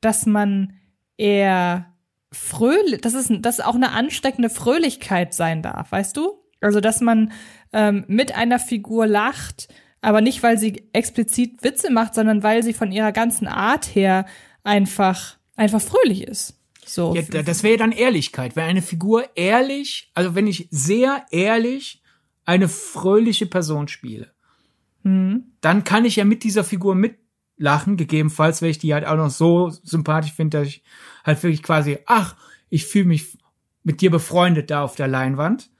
[0.00, 0.74] dass man
[1.16, 1.94] eher
[2.32, 6.42] fröhlich, dass es dass auch eine ansteckende Fröhlichkeit sein darf, weißt du?
[6.60, 7.32] Also dass man
[7.72, 9.68] ähm, mit einer Figur lacht,
[10.00, 14.26] aber nicht, weil sie explizit Witze macht, sondern weil sie von ihrer ganzen Art her
[14.62, 16.54] einfach, einfach fröhlich ist.
[16.84, 17.14] So.
[17.14, 18.56] Ja, das wäre dann Ehrlichkeit.
[18.56, 22.02] Wenn eine Figur ehrlich, also wenn ich sehr ehrlich
[22.44, 24.32] eine fröhliche Person spiele,
[25.02, 25.52] Mhm.
[25.60, 29.30] dann kann ich ja mit dieser Figur mitlachen, gegebenenfalls, wenn ich die halt auch noch
[29.30, 30.82] so sympathisch finde, dass ich
[31.24, 32.36] halt wirklich quasi, ach,
[32.68, 33.38] ich fühle mich
[33.84, 35.70] mit dir befreundet da auf der Leinwand,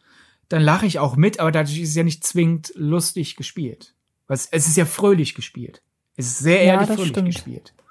[0.49, 3.95] dann lache ich auch mit, aber dadurch ist es ja nicht zwingend lustig gespielt.
[4.29, 5.83] Weil es, ist ja fröhlich gespielt.
[6.17, 7.27] Es ist sehr Ja, ehrlich fröhlich stimmt.
[7.35, 7.75] gespielt.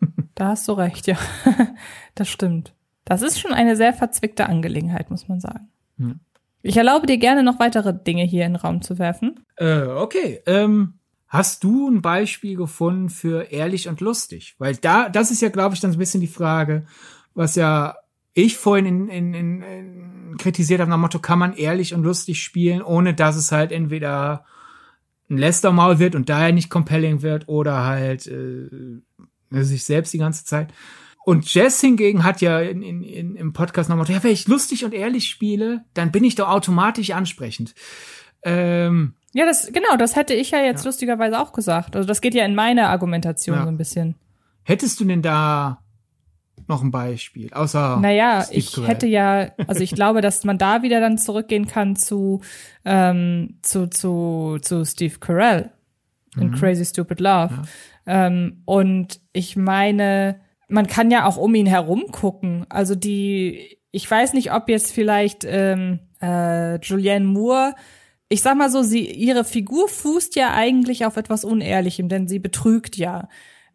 [0.34, 1.16] Da hast du recht, ja.
[2.14, 2.72] das stimmt.
[3.04, 5.68] Das ist schon eine sehr verzwickte Angelegenheit, muss man sagen.
[5.98, 6.14] Ja.
[6.62, 9.40] Ich erlaube dir gerne noch weitere Dinge hier in den Raum zu werfen.
[9.56, 10.40] Äh, okay.
[10.46, 10.94] Ähm,
[11.26, 14.56] hast du ein Beispiel gefunden für ehrlich und lustig?
[14.58, 16.86] Weil da, das ist ja, glaube ich, dann so ein bisschen die Frage,
[17.34, 17.96] was ja
[18.34, 22.04] ich vorhin in, in, in, in kritisiert habe, nach dem Motto, kann man ehrlich und
[22.04, 24.44] lustig spielen, ohne dass es halt entweder
[25.30, 28.68] ein Lästermaul wird und daher nicht compelling wird oder halt äh,
[29.50, 30.72] sich selbst die ganze Zeit.
[31.24, 34.84] Und Jess hingegen hat ja in, in, in, im Podcast nochmal, ja, wenn ich lustig
[34.86, 37.74] und ehrlich spiele, dann bin ich doch automatisch ansprechend.
[38.42, 41.96] Ähm, Ja, das, genau, das hätte ich ja jetzt lustigerweise auch gesagt.
[41.96, 43.62] Also das geht ja in meine Argumentation Ja.
[43.64, 44.14] so ein bisschen.
[44.62, 45.82] hättest du denn da
[46.68, 47.52] noch ein Beispiel?
[47.52, 48.88] Außer Naja, Steve ich Carell.
[48.88, 52.40] hätte ja, also ich glaube, dass man da wieder dann zurückgehen kann zu,
[52.84, 55.70] ähm, zu, zu, zu Steve Carell
[56.40, 57.62] in Crazy Stupid Love.
[58.06, 62.66] Ähm, und ich meine, man kann ja auch um ihn herum gucken.
[62.68, 67.74] Also die, ich weiß nicht, ob jetzt vielleicht ähm, äh, Julianne Moore,
[68.28, 72.38] ich sag mal so, sie, ihre Figur fußt ja eigentlich auf etwas Unehrlichem, denn sie
[72.38, 73.28] betrügt ja.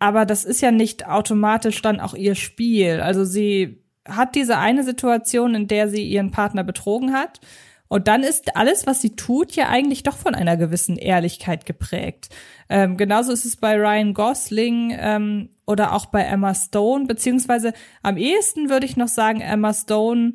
[0.04, 2.99] Aber das ist ja nicht automatisch dann auch ihr Spiel.
[2.99, 7.39] Also sie hat diese eine Situation, in der sie ihren Partner betrogen hat.
[7.88, 12.28] Und dann ist alles, was sie tut, ja eigentlich doch von einer gewissen Ehrlichkeit geprägt.
[12.68, 18.18] Ähm, genauso ist es bei Ryan Gosling ähm, oder auch bei Emma Stone, beziehungsweise am
[18.18, 20.34] ehesten würde ich noch sagen, Emma Stone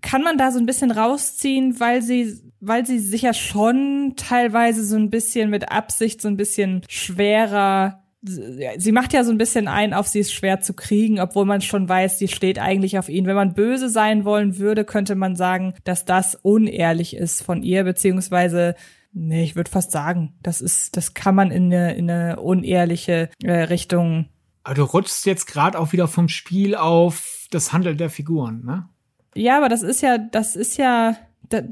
[0.00, 4.84] kann man da so ein bisschen rausziehen, weil sie, weil sie sich ja schon teilweise
[4.84, 9.68] so ein bisschen mit Absicht so ein bisschen schwerer sie macht ja so ein bisschen
[9.68, 13.08] ein, auf sie ist schwer zu kriegen, obwohl man schon weiß, sie steht eigentlich auf
[13.08, 13.26] ihn.
[13.26, 17.84] Wenn man böse sein wollen würde, könnte man sagen, dass das unehrlich ist von ihr,
[17.84, 18.74] beziehungsweise
[19.12, 23.30] Nee, ich würde fast sagen, das ist, das kann man in eine, in eine unehrliche
[23.42, 24.28] äh, Richtung.
[24.64, 28.88] Aber du rutschst jetzt gerade auch wieder vom Spiel auf das Handeln der Figuren, ne?
[29.34, 31.16] Ja, aber das ist ja, das ist ja,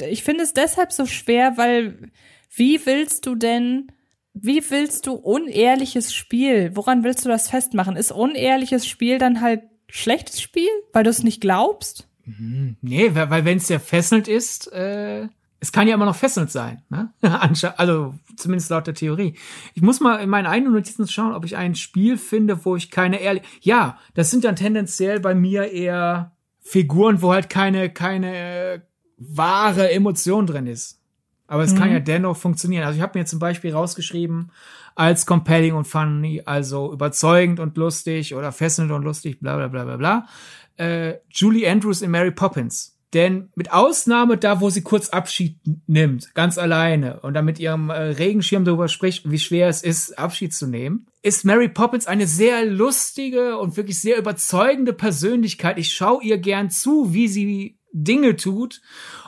[0.09, 2.11] ich finde es deshalb so schwer, weil
[2.55, 3.92] wie willst du denn,
[4.39, 6.72] wie willst du unehrliches Spiel?
[6.74, 7.97] Woran willst du das festmachen?
[7.97, 12.07] Ist unehrliches Spiel dann halt schlechtes Spiel, weil du es nicht glaubst?
[12.26, 15.28] Nee, weil, weil wenn es ja fesselnd ist, äh,
[15.59, 17.12] es kann ja immer noch fesselnd sein, ne?
[17.76, 19.37] Also zumindest laut der Theorie.
[19.74, 22.91] Ich muss mal in meinen eigenen Notizen schauen, ob ich ein Spiel finde, wo ich
[22.91, 23.43] keine ehrlich.
[23.62, 28.80] Ja, das sind dann tendenziell bei mir eher Figuren, wo halt keine keine äh,
[29.16, 31.01] wahre Emotion drin ist.
[31.49, 32.84] Aber es kann ja dennoch funktionieren.
[32.84, 34.51] Also ich habe mir zum Beispiel rausgeschrieben
[34.97, 39.84] als compelling und funny, also überzeugend und lustig oder fesselnd und lustig, bla bla bla
[39.84, 40.26] bla bla.
[40.76, 42.97] Äh, Julie Andrews in Mary Poppins.
[43.12, 47.88] Denn mit Ausnahme da, wo sie kurz Abschied nimmt, ganz alleine und dann mit ihrem
[47.88, 52.26] äh, Regenschirm darüber spricht, wie schwer es ist, Abschied zu nehmen, ist Mary Poppins eine
[52.26, 55.78] sehr lustige und wirklich sehr überzeugende Persönlichkeit.
[55.78, 58.82] Ich schaue ihr gern zu, wie sie Dinge tut.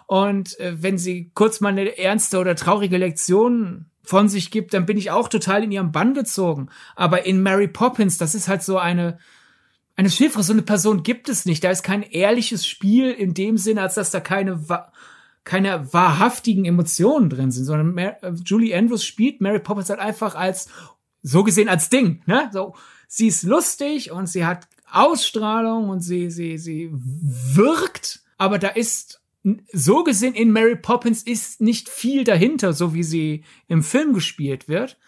[0.09, 4.87] Und äh, wenn sie kurz mal eine ernste oder traurige Lektion von sich gibt, dann
[4.87, 6.71] bin ich auch total in ihrem Bann gezogen.
[6.97, 9.19] Aber in Mary Poppins, das ist halt so eine,
[9.97, 11.63] eine Chiffre, so eine Person gibt es nicht.
[11.63, 14.65] Da ist kein ehrliches Spiel in dem Sinne, als dass da keine,
[15.45, 20.35] keine wahrhaftigen Emotionen drin sind, sondern Mar äh, Julie Andrews spielt Mary Poppins halt einfach
[20.35, 20.71] als,
[21.21, 22.49] so gesehen als Ding, ne?
[22.51, 22.75] So,
[23.09, 29.18] sie ist lustig und sie hat Ausstrahlung und sie, sie, sie wirkt, aber da ist,
[29.73, 34.69] so gesehen in Mary Poppins ist nicht viel dahinter, so wie sie im Film gespielt
[34.69, 34.99] wird.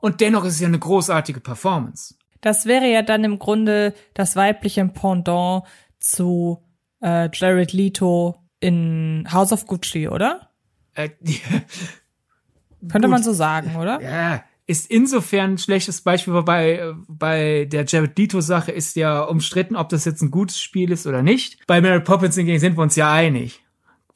[0.00, 2.14] Und dennoch ist es ja eine großartige Performance.
[2.40, 5.64] Das wäre ja dann im Grunde das weibliche Pendant
[5.98, 6.62] zu
[7.02, 10.50] äh, Jared Leto in House of Gucci, oder?
[10.94, 11.08] Äh,
[12.88, 13.10] Könnte Gut.
[13.10, 14.00] man so sagen, oder?
[14.00, 19.74] Ja, ist insofern ein schlechtes Beispiel, wobei bei der Jared Leto Sache ist ja umstritten,
[19.74, 21.66] ob das jetzt ein gutes Spiel ist oder nicht.
[21.66, 23.64] Bei Mary Poppins hingegen sind wir uns ja einig,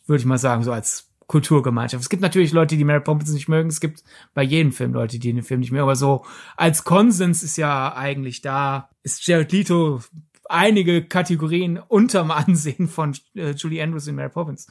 [0.06, 2.02] würde ich mal sagen, so als Kulturgemeinschaft.
[2.02, 3.70] Es gibt natürlich Leute, die Mary Poppins nicht mögen.
[3.70, 5.82] Es gibt bei jedem Film Leute, die den Film nicht mögen.
[5.82, 6.24] Aber so
[6.56, 10.00] als Konsens ist ja eigentlich da, ist Jared Leto
[10.48, 14.66] einige Kategorien unterm Ansehen von äh, Julie Andrews in Mary Poppins.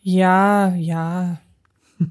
[0.00, 1.40] Ja, ja.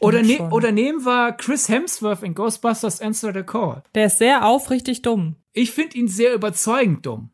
[0.00, 0.52] Oder, ne schon.
[0.52, 3.82] oder nehmen wir Chris Hemsworth in Ghostbusters Answer the Call.
[3.94, 5.36] Der ist sehr aufrichtig dumm.
[5.52, 7.31] Ich finde ihn sehr überzeugend dumm.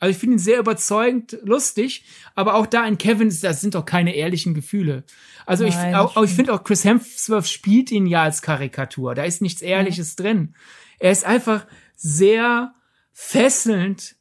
[0.00, 3.84] Also ich finde ihn sehr überzeugend, lustig, aber auch da in Kevin, das sind doch
[3.84, 5.04] keine ehrlichen Gefühle.
[5.44, 9.14] Also Nein, ich, auch, ich finde auch Chris Hemsworth spielt ihn ja als Karikatur.
[9.14, 10.24] Da ist nichts Ehrliches ja.
[10.24, 10.54] drin.
[11.00, 12.74] Er ist einfach sehr
[13.12, 14.14] fesselnd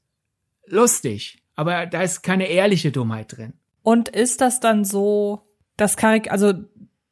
[0.66, 3.54] lustig, aber da ist keine ehrliche Dummheit drin.
[3.84, 5.48] Und ist das dann so,
[5.78, 6.54] dass Karik, also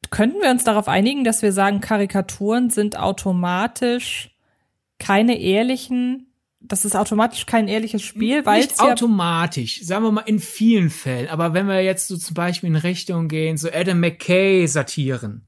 [0.09, 4.36] könnten wir uns darauf einigen, dass wir sagen, Karikaturen sind automatisch
[4.97, 6.28] keine ehrlichen
[6.68, 11.30] das ist automatisch kein ehrliches Spiel, weil nicht automatisch, sagen wir mal in vielen Fällen.
[11.30, 15.45] Aber wenn wir jetzt so zum Beispiel in Richtung gehen, so Adam McKay Satiren,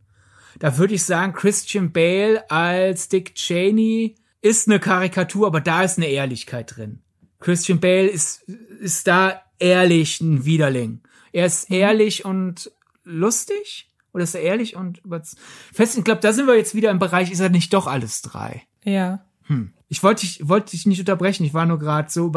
[0.59, 5.97] da würde ich sagen, Christian Bale als Dick Cheney ist eine Karikatur, aber da ist
[5.97, 7.01] eine Ehrlichkeit drin.
[7.39, 8.43] Christian Bale ist
[8.80, 11.01] ist da ehrlich ein Widerling.
[11.32, 11.76] Er ist mhm.
[11.76, 12.72] ehrlich und
[13.03, 15.01] lustig oder ist er ehrlich und
[15.72, 15.97] fest?
[15.97, 17.32] Ich glaube, da sind wir jetzt wieder im Bereich.
[17.32, 18.63] Ist er nicht doch alles drei?
[18.84, 19.26] Ja.
[19.43, 19.74] Hm.
[19.90, 21.46] Ich wollte dich, wollte dich nicht unterbrechen.
[21.46, 22.32] Ich war nur gerade so,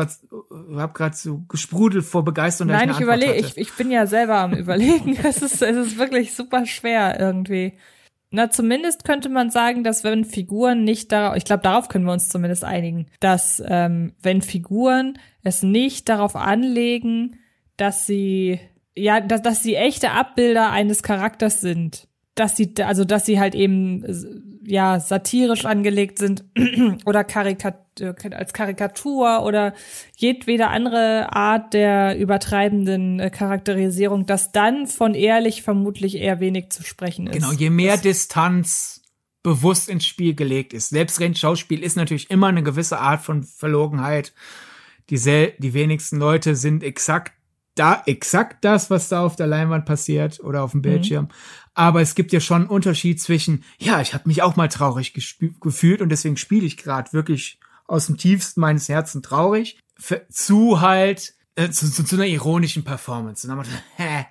[0.76, 2.72] hab gerade so gesprudelt vor Begeisterung.
[2.72, 5.16] Nein, ich, ich überlege, ich, ich bin ja selber am überlegen.
[5.24, 7.74] es ist, es ist wirklich super schwer irgendwie.
[8.30, 12.12] Na, zumindest könnte man sagen, dass wenn Figuren nicht darauf, ich glaube, darauf können wir
[12.12, 17.40] uns zumindest einigen, dass ähm, wenn Figuren es nicht darauf anlegen,
[17.76, 18.60] dass sie
[18.96, 23.54] ja, dass, dass sie echte Abbilder eines Charakters sind, dass sie, also dass sie halt
[23.54, 24.04] eben
[24.64, 26.44] ja satirisch angelegt sind
[27.04, 27.86] oder Karikat
[28.30, 29.74] als Karikatur oder
[30.16, 36.82] jedwede andere Art der übertreibenden äh, Charakterisierung, dass dann von ehrlich vermutlich eher wenig zu
[36.82, 37.34] sprechen ist.
[37.34, 39.02] Genau, je mehr das Distanz
[39.42, 40.90] bewusst ins Spiel gelegt ist.
[40.90, 44.32] Selbstredend Schauspiel ist natürlich immer eine gewisse Art von Verlogenheit.
[45.10, 47.32] Die, sel die wenigsten Leute sind exakt
[47.80, 50.82] da exakt das, was da auf der Leinwand passiert oder auf dem mhm.
[50.82, 51.24] Bildschirm.
[51.24, 51.30] Mhm.
[51.72, 55.14] Aber es gibt ja schon einen Unterschied zwischen, ja, ich habe mich auch mal traurig
[55.14, 59.78] gefühlt und deswegen spiele ich gerade wirklich aus dem tiefsten meines Herzens traurig,
[60.28, 63.46] zu halt äh, zu, zu, zu, einer ironischen Performance.
[63.46, 64.26] Und dann macht hä,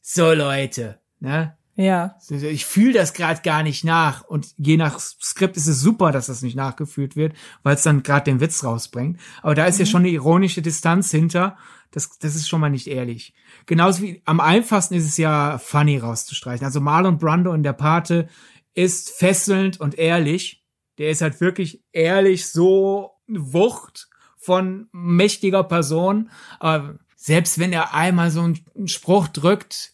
[0.00, 1.58] so Leute, ne?
[1.74, 2.16] Ja.
[2.28, 4.24] Ich fühle das gerade gar nicht nach.
[4.24, 8.02] Und je nach Skript ist es super, dass das nicht nachgefühlt wird, weil es dann
[8.02, 9.20] gerade den Witz rausbringt.
[9.42, 9.84] Aber da ist mhm.
[9.84, 11.56] ja schon eine ironische Distanz hinter.
[11.90, 13.34] Das, das ist schon mal nicht ehrlich.
[13.66, 16.64] Genauso wie am einfachsten ist es ja, funny rauszustreichen.
[16.64, 18.28] Also Marlon Brando in der Pate
[18.74, 20.64] ist fesselnd und ehrlich.
[20.98, 26.30] Der ist halt wirklich ehrlich so Wucht von mächtiger Person.
[26.58, 29.92] Aber selbst wenn er einmal so einen Spruch drückt,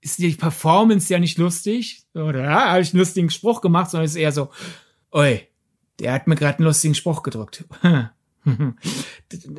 [0.00, 2.04] ist die Performance ja nicht lustig.
[2.14, 4.50] Oder ja, habe ich einen lustigen Spruch gemacht, sondern ist eher so,
[5.12, 5.46] oi,
[6.00, 7.64] der hat mir gerade einen lustigen Spruch gedrückt.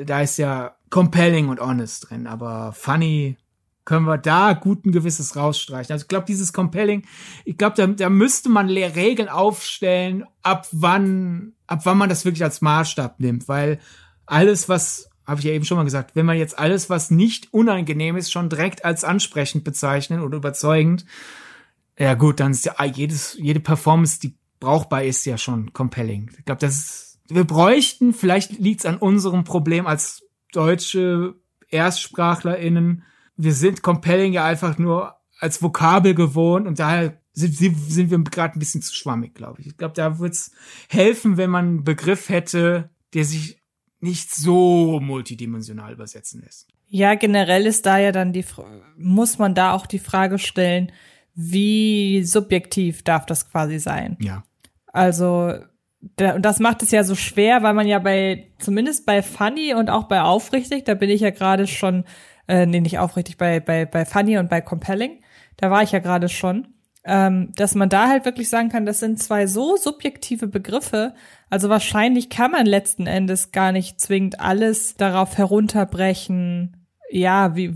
[0.06, 3.38] da ist ja compelling und honest drin, aber funny
[3.86, 5.92] können wir da gut ein gewisses rausstreichen.
[5.92, 7.04] Also ich glaube, dieses compelling,
[7.44, 12.44] ich glaube, da, da müsste man Regeln aufstellen, ab wann, ab wann man das wirklich
[12.44, 13.80] als Maßstab nimmt, weil
[14.26, 17.54] alles, was habe ich ja eben schon mal gesagt, wenn man jetzt alles, was nicht
[17.54, 21.06] unangenehm ist, schon direkt als ansprechend bezeichnen oder überzeugend,
[21.98, 26.32] ja gut, dann ist ja jedes, jede Performance, die brauchbar ist, ja schon compelling.
[26.38, 31.36] Ich glaube, das ist wir bräuchten, vielleicht liegt's an unserem Problem als deutsche
[31.70, 33.04] ErstsprachlerInnen.
[33.36, 38.58] Wir sind compelling ja einfach nur als Vokabel gewohnt und daher sind, sind wir gerade
[38.58, 39.68] ein bisschen zu schwammig, glaube ich.
[39.68, 40.52] Ich glaube, da wird's
[40.88, 43.60] helfen, wenn man einen Begriff hätte, der sich
[44.00, 46.68] nicht so multidimensional übersetzen lässt.
[46.88, 48.46] Ja, generell ist da ja dann die,
[48.98, 50.92] muss man da auch die Frage stellen,
[51.34, 54.18] wie subjektiv darf das quasi sein?
[54.20, 54.44] Ja.
[54.88, 55.56] Also,
[56.20, 59.90] und das macht es ja so schwer, weil man ja bei, zumindest bei Funny und
[59.90, 62.04] auch bei Aufrichtig, da bin ich ja gerade schon,
[62.48, 65.22] äh, nee, nicht aufrichtig, bei, bei, bei Funny und bei Compelling,
[65.58, 66.68] da war ich ja gerade schon,
[67.06, 71.14] ähm, dass man da halt wirklich sagen kann, das sind zwei so subjektive Begriffe,
[71.50, 77.74] also wahrscheinlich kann man letzten Endes gar nicht zwingend alles darauf herunterbrechen, ja, wie,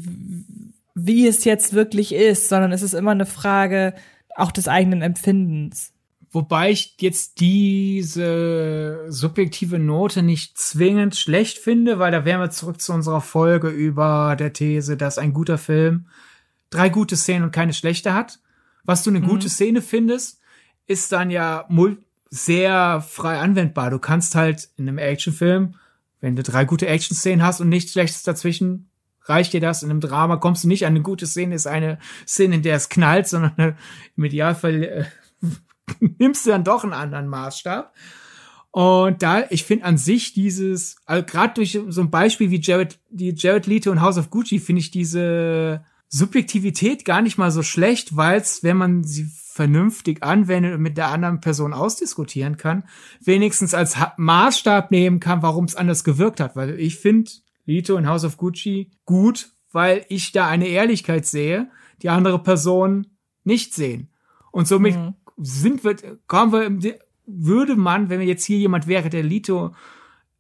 [0.96, 3.94] wie es jetzt wirklich ist, sondern es ist immer eine Frage
[4.36, 5.94] auch des eigenen Empfindens.
[6.38, 12.80] Wobei ich jetzt diese subjektive Note nicht zwingend schlecht finde, weil da wären wir zurück
[12.80, 16.06] zu unserer Folge über der These, dass ein guter Film
[16.70, 18.38] drei gute Szenen und keine schlechte hat.
[18.84, 19.30] Was du eine mhm.
[19.30, 20.40] gute Szene findest,
[20.86, 21.68] ist dann ja
[22.30, 23.90] sehr frei anwendbar.
[23.90, 25.74] Du kannst halt in einem Actionfilm,
[26.22, 28.92] wenn du drei gute Action-Szenen hast und nichts Schlechtes dazwischen,
[29.24, 29.82] reicht dir das.
[29.82, 32.76] In einem Drama kommst du nicht an eine gute Szene, ist eine Szene, in der
[32.76, 33.76] es knallt, sondern
[34.16, 35.06] im Idealfall äh,
[36.20, 37.94] nimmst du dann doch einen anderen Maßstab.
[38.72, 43.00] Und da, ich finde an sich dieses, also gerade durch so ein Beispiel wie Jared,
[43.10, 47.64] die Jared Leto und House of Gucci, finde ich diese Subjektivität gar nicht mal so
[47.64, 49.26] schlecht, weil es, wenn man sie
[49.58, 52.84] vernünftig anwendet und mit der anderen Person ausdiskutieren kann,
[53.20, 56.56] wenigstens als Maßstab nehmen kann, warum es anders gewirkt hat.
[56.56, 57.32] Weil ich finde,
[57.66, 61.72] Lito in House of Gucci gut, weil ich da eine Ehrlichkeit sehe,
[62.04, 64.10] die andere Personen nicht sehen.
[64.52, 65.16] Und somit mhm.
[65.38, 65.96] Sind wir,
[66.28, 69.74] kommen wir, würde man, wenn wir jetzt hier jemand wäre, der Lito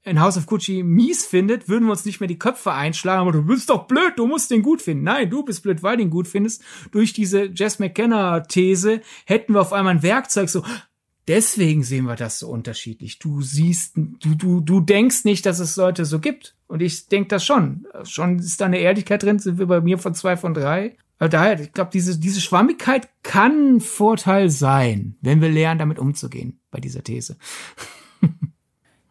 [0.04, 3.34] in House of Gucci mies findet, würden wir uns nicht mehr die Köpfe einschlagen, aber
[3.34, 5.04] du bist doch blöd, du musst den gut finden.
[5.04, 6.64] Nein, du bist blöd, weil du ihn gut findest.
[6.92, 10.64] Durch diese Jess McKenna-These hätten wir auf einmal ein Werkzeug so,
[11.28, 13.20] deswegen sehen wir das so unterschiedlich.
[13.20, 16.56] Du siehst, du, du, du denkst nicht, dass es Leute so gibt.
[16.68, 17.86] Und ich denk das schon.
[18.04, 20.98] Schon ist da eine Ehrlichkeit drin, sind wir bei mir von zwei von drei.
[21.20, 26.60] Daher, ich glaube, diese, diese Schwammigkeit kann ein Vorteil sein, wenn wir lernen, damit umzugehen,
[26.70, 27.38] bei dieser These.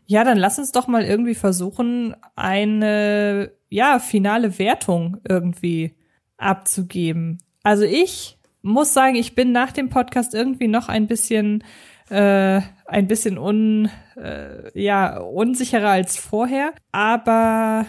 [0.06, 5.96] ja, dann lass uns doch mal irgendwie versuchen, eine, ja, finale Wertung irgendwie
[6.36, 7.42] abzugeben.
[7.64, 11.64] Also ich muss sagen, ich bin nach dem Podcast irgendwie noch ein bisschen,
[12.08, 16.72] äh, ein bisschen un, äh, ja, unsicherer als vorher.
[16.92, 17.86] Aber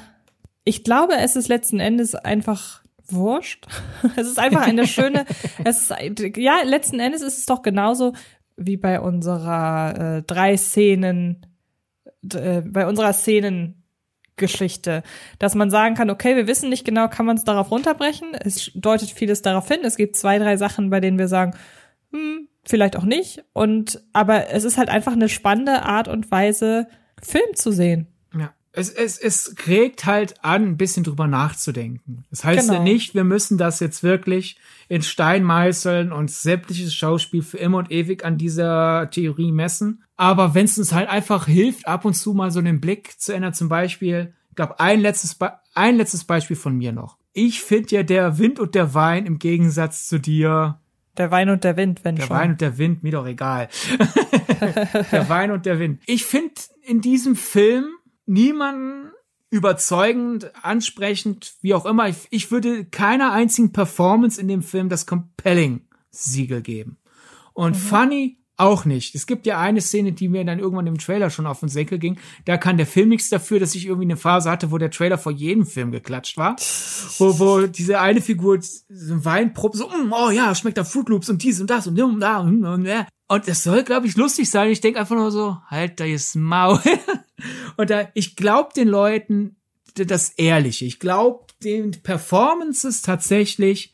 [0.63, 3.67] ich glaube, es ist letzten Endes einfach wurscht.
[4.15, 5.25] es ist einfach eine schöne,
[5.63, 5.93] es ist,
[6.37, 8.13] ja, letzten Endes ist es doch genauso
[8.55, 11.45] wie bei unserer äh, drei Szenen,
[12.33, 15.03] äh, bei unserer Szenengeschichte,
[15.39, 18.33] dass man sagen kann, okay, wir wissen nicht genau, kann man es darauf runterbrechen?
[18.33, 19.81] Es deutet vieles darauf hin.
[19.83, 21.55] Es gibt zwei, drei Sachen, bei denen wir sagen,
[22.11, 23.43] hm, vielleicht auch nicht.
[23.53, 26.87] Und aber es ist halt einfach eine spannende Art und Weise,
[27.21, 28.07] Film zu sehen
[28.77, 32.25] es, es, es regt halt an, ein bisschen drüber nachzudenken.
[32.29, 32.77] Das heißt genau.
[32.77, 37.79] ja nicht, wir müssen das jetzt wirklich in Stein meißeln und sämtliches Schauspiel für immer
[37.79, 40.03] und ewig an dieser Theorie messen.
[40.15, 43.33] Aber wenn es uns halt einfach hilft, ab und zu mal so den Blick zu
[43.33, 47.17] ändern, zum Beispiel, ich glaube, ein letztes, Be ein letztes Beispiel von mir noch.
[47.33, 50.79] Ich finde ja der Wind und der Wein im Gegensatz zu dir.
[51.17, 52.35] Der Wein und der Wind, wenn der schon.
[52.35, 53.69] Der Wein und der Wind, mir doch egal.
[55.11, 55.99] der Wein und der Wind.
[56.05, 56.53] Ich finde
[56.83, 57.87] in diesem Film
[58.27, 59.11] niemanden
[59.49, 62.09] überzeugend, ansprechend, wie auch immer.
[62.09, 66.97] Ich, ich würde keiner einzigen Performance in dem Film das Compelling-Siegel geben.
[67.53, 67.79] Und mhm.
[67.79, 69.13] funny auch nicht.
[69.13, 71.99] Es gibt ja eine Szene, die mir dann irgendwann im Trailer schon auf den Senkel
[71.99, 72.17] ging.
[72.45, 75.19] Da kann der Film nichts dafür, dass ich irgendwie eine Phase hatte, wo der Trailer
[75.19, 76.55] vor jedem Film geklatscht war.
[77.19, 81.29] wo, wo diese eine Figur so Weinprob so, mm, oh ja, schmeckt da Fruit Loops
[81.29, 84.49] und dies und das und da und, und, und, und das soll, glaube ich, lustig
[84.49, 84.71] sein.
[84.71, 86.81] Ich denke einfach nur so, halt da jetzt Maul.
[87.75, 89.55] Und da, ich glaube den Leuten
[89.95, 90.85] das Ehrliche.
[90.85, 93.93] Ich glaube den Performances tatsächlich,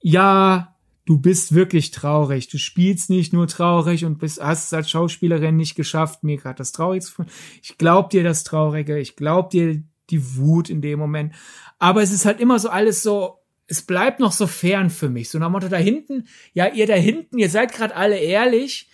[0.00, 2.48] ja, du bist wirklich traurig.
[2.48, 6.56] Du spielst nicht nur traurig und bist, hast es als Schauspielerin nicht geschafft, mir gerade
[6.56, 7.24] das Traurige zu.
[7.62, 11.34] Ich glaub dir das Traurige, ich glaub dir die Wut in dem Moment.
[11.78, 15.30] Aber es ist halt immer so alles so, es bleibt noch so fern für mich.
[15.30, 18.88] So nach Motto da hinten, ja, ihr da hinten, ihr seid gerade alle ehrlich,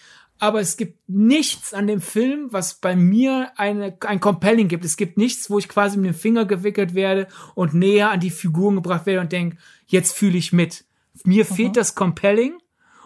[0.44, 4.84] aber es gibt nichts an dem Film, was bei mir eine, ein Compelling gibt.
[4.84, 8.28] Es gibt nichts, wo ich quasi mit dem Finger gewickelt werde und näher an die
[8.28, 10.84] Figuren gebracht werde und denke, jetzt fühle ich mit.
[11.24, 11.54] Mir mhm.
[11.54, 12.58] fehlt das Compelling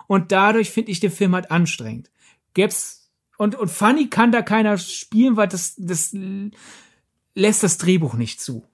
[0.08, 2.10] und dadurch finde ich den Film halt anstrengend.
[2.54, 6.12] Gäb's, und, und funny kann da keiner spielen, weil das, das
[7.36, 8.64] lässt das Drehbuch nicht zu.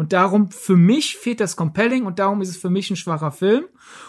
[0.00, 3.32] Und darum, für mich fehlt das Compelling und darum ist es für mich ein schwacher
[3.32, 3.66] Film.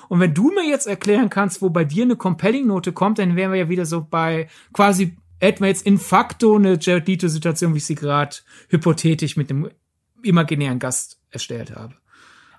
[0.07, 3.51] Und wenn du mir jetzt erklären kannst, wo bei dir eine Compelling-Note kommt, dann wären
[3.51, 7.79] wir ja wieder so bei quasi hätten wir jetzt in facto eine Jared Leto-Situation, wie
[7.79, 8.37] ich sie gerade
[8.69, 9.69] hypothetisch mit dem
[10.23, 11.95] imaginären Gast erstellt habe.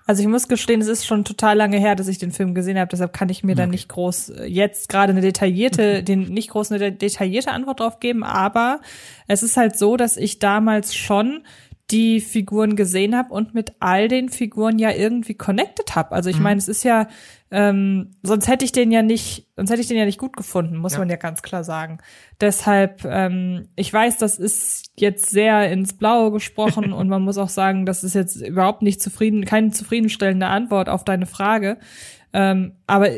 [0.05, 2.77] Also ich muss gestehen, es ist schon total lange her, dass ich den Film gesehen
[2.77, 3.61] habe, deshalb kann ich mir okay.
[3.61, 7.99] da nicht groß äh, jetzt gerade eine detaillierte, den nicht groß eine detaillierte Antwort drauf
[7.99, 8.79] geben, aber
[9.27, 11.43] es ist halt so, dass ich damals schon
[11.91, 16.13] die Figuren gesehen habe und mit all den Figuren ja irgendwie connected habe.
[16.13, 16.43] Also ich mhm.
[16.43, 17.07] meine, es ist ja,
[17.51, 20.77] ähm, sonst hätte ich den ja nicht, sonst hätte ich den ja nicht gut gefunden,
[20.77, 20.99] muss ja.
[20.99, 21.99] man ja ganz klar sagen.
[22.39, 27.49] Deshalb, ähm, ich weiß, das ist jetzt sehr ins Blaue gesprochen und man muss auch
[27.49, 31.77] sagen, das ist jetzt überhaupt nicht zufrieden, keine zufriedenstellende Antwort auf deine Frage.
[32.31, 33.09] Ähm, aber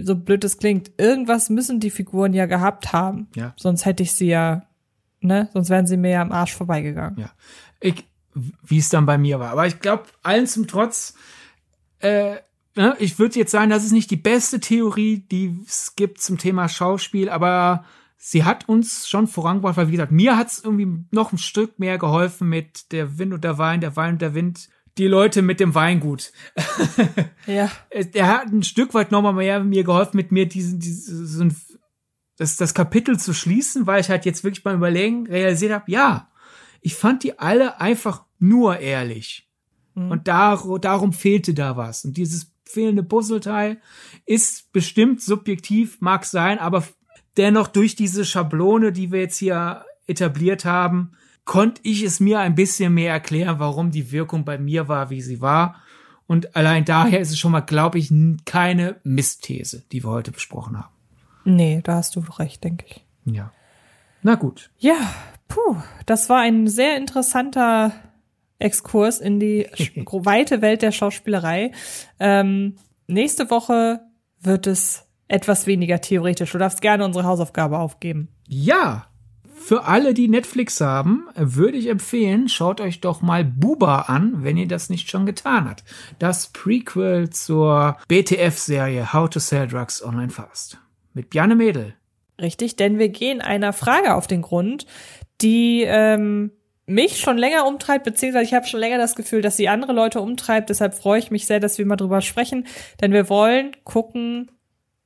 [0.00, 3.28] so blöd es klingt, irgendwas müssen die Figuren ja gehabt haben.
[3.34, 3.52] Ja.
[3.56, 4.62] Sonst hätte ich sie ja,
[5.20, 7.18] ne, sonst wären sie mir ja am Arsch vorbeigegangen.
[7.18, 7.30] Ja.
[7.80, 8.04] Ich,
[8.34, 9.50] wie es dann bei mir war.
[9.50, 11.14] Aber ich glaube, allen zum Trotz,
[12.00, 12.36] äh,
[12.74, 16.38] ne, ich würde jetzt sagen, das ist nicht die beste Theorie, die es gibt zum
[16.38, 17.84] Thema Schauspiel, aber
[18.16, 21.78] sie hat uns schon vorangebracht, weil wie gesagt, mir hat es irgendwie noch ein Stück
[21.78, 24.68] mehr geholfen mit der Wind und der Wein, der Wein und der Wind.
[24.98, 26.32] Die Leute mit dem Weingut.
[27.46, 27.70] ja.
[28.14, 31.56] Der hat ein Stück weit nochmal mehr mir geholfen, mit mir diesen, diesen,
[32.36, 36.28] das, das Kapitel zu schließen, weil ich halt jetzt wirklich beim Überlegen realisiert habe, ja,
[36.82, 39.48] ich fand die alle einfach nur ehrlich.
[39.94, 40.10] Mhm.
[40.10, 42.04] Und dar darum fehlte da was.
[42.04, 43.80] Und dieses fehlende Puzzleteil
[44.26, 46.84] ist bestimmt subjektiv, mag sein, aber
[47.36, 51.12] dennoch durch diese Schablone, die wir jetzt hier etabliert haben,
[51.44, 55.22] konnte ich es mir ein bisschen mehr erklären, warum die Wirkung bei mir war, wie
[55.22, 55.82] sie war.
[56.26, 58.12] Und allein daher ist es schon mal, glaube ich,
[58.44, 60.94] keine Mistthese, die wir heute besprochen haben.
[61.44, 63.04] Nee, da hast du recht, denke ich.
[63.24, 63.52] Ja.
[64.22, 64.70] Na gut.
[64.78, 65.12] Ja,
[65.52, 65.76] puh,
[66.06, 67.92] das war ein sehr interessanter
[68.58, 69.66] Exkurs in die
[70.06, 71.72] weite Welt der Schauspielerei.
[72.18, 72.76] Ähm,
[73.06, 74.00] nächste Woche
[74.40, 76.52] wird es etwas weniger theoretisch.
[76.52, 78.28] Du darfst gerne unsere Hausaufgabe aufgeben.
[78.46, 79.06] Ja,
[79.54, 84.56] für alle, die Netflix haben, würde ich empfehlen, schaut euch doch mal Buba an, wenn
[84.56, 85.84] ihr das nicht schon getan habt.
[86.18, 90.78] Das Prequel zur BTF-Serie How to Sell Drugs Online Fast.
[91.14, 91.94] Mit Bjarne Mädel.
[92.40, 94.86] Richtig, denn wir gehen einer Frage auf den Grund,
[95.42, 96.52] die ähm,
[96.86, 100.20] mich schon länger umtreibt, beziehungsweise ich habe schon länger das Gefühl, dass sie andere Leute
[100.20, 100.70] umtreibt.
[100.70, 102.66] Deshalb freue ich mich sehr, dass wir mal drüber sprechen,
[103.00, 104.50] denn wir wollen gucken,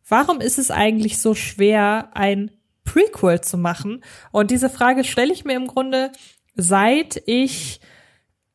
[0.08, 2.50] warum ist es eigentlich so schwer, ein
[2.84, 4.02] Prequel zu machen?
[4.32, 6.12] Und diese Frage stelle ich mir im Grunde,
[6.54, 7.80] seit ich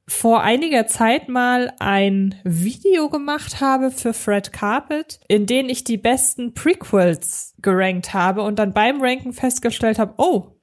[0.07, 5.97] vor einiger Zeit mal ein Video gemacht habe für Fred Carpet, in dem ich die
[5.97, 10.57] besten Prequels gerankt habe und dann beim Ranken festgestellt habe, oh,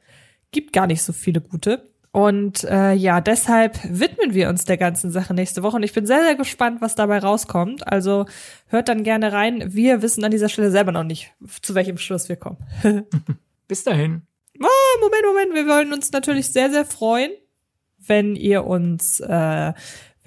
[0.50, 1.90] gibt gar nicht so viele gute.
[2.10, 5.76] Und äh, ja, deshalb widmen wir uns der ganzen Sache nächste Woche.
[5.76, 7.86] Und ich bin sehr, sehr gespannt, was dabei rauskommt.
[7.86, 8.26] Also
[8.66, 9.74] hört dann gerne rein.
[9.74, 11.32] Wir wissen an dieser Stelle selber noch nicht,
[11.62, 12.58] zu welchem Schluss wir kommen.
[13.68, 14.22] Bis dahin.
[14.58, 15.54] Oh, Moment, Moment.
[15.54, 17.30] Wir wollen uns natürlich sehr, sehr freuen,
[17.98, 19.72] wenn ihr uns, äh,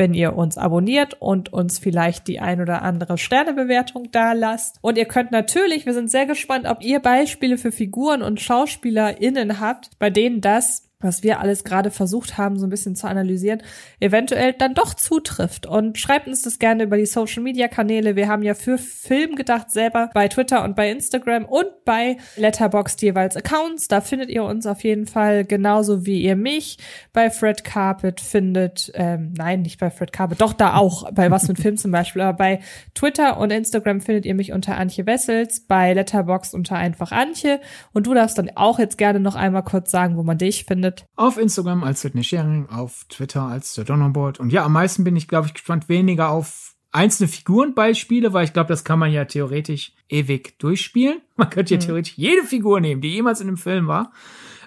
[0.02, 4.80] wenn ihr uns abonniert und uns vielleicht die ein oder andere Sternebewertung da lasst.
[4.82, 9.60] Und ihr könnt natürlich, wir sind sehr gespannt, ob ihr Beispiele für Figuren und SchauspielerInnen
[9.60, 13.62] habt, bei denen das was wir alles gerade versucht haben, so ein bisschen zu analysieren,
[14.00, 15.66] eventuell dann doch zutrifft.
[15.66, 18.16] Und schreibt uns das gerne über die Social Media Kanäle.
[18.16, 23.02] Wir haben ja für Film gedacht selber bei Twitter und bei Instagram und bei Letterboxd
[23.02, 23.88] jeweils Accounts.
[23.88, 26.78] Da findet ihr uns auf jeden Fall genauso wie ihr mich
[27.14, 28.92] bei Fred Carpet findet.
[28.96, 32.22] Ähm, nein, nicht bei Fred Carpet, doch da auch, bei was mit Film zum Beispiel.
[32.22, 32.60] Aber bei
[32.94, 37.60] Twitter und Instagram findet ihr mich unter Antje Wessels, bei Letterboxd unter einfach Antje.
[37.94, 40.91] Und du darfst dann auch jetzt gerne noch einmal kurz sagen, wo man dich findet
[40.92, 41.08] findet.
[41.16, 44.40] Auf Instagram als Sydney Sharing, auf Twitter als The Donnerboard.
[44.40, 48.54] Und ja, am meisten bin ich, glaube ich, gespannt weniger auf einzelne Figurenbeispiele, weil ich
[48.54, 51.22] glaube, das kann man ja theoretisch ewig durchspielen.
[51.38, 51.86] Man könnte ja mhm.
[51.86, 54.12] theoretisch jede Figur nehmen, die jemals in einem Film war.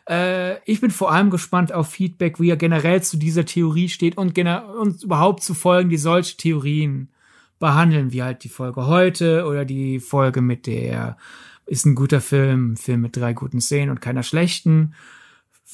[0.08, 4.16] Äh, ich bin vor allem gespannt auf Feedback, wie er generell zu dieser Theorie steht
[4.16, 7.10] und, und überhaupt zu Folgen, die solche Theorien
[7.58, 11.16] behandeln, wie halt die Folge heute oder die Folge mit der
[11.66, 14.94] ist ein guter Film, ein Film mit drei guten Szenen und keiner schlechten.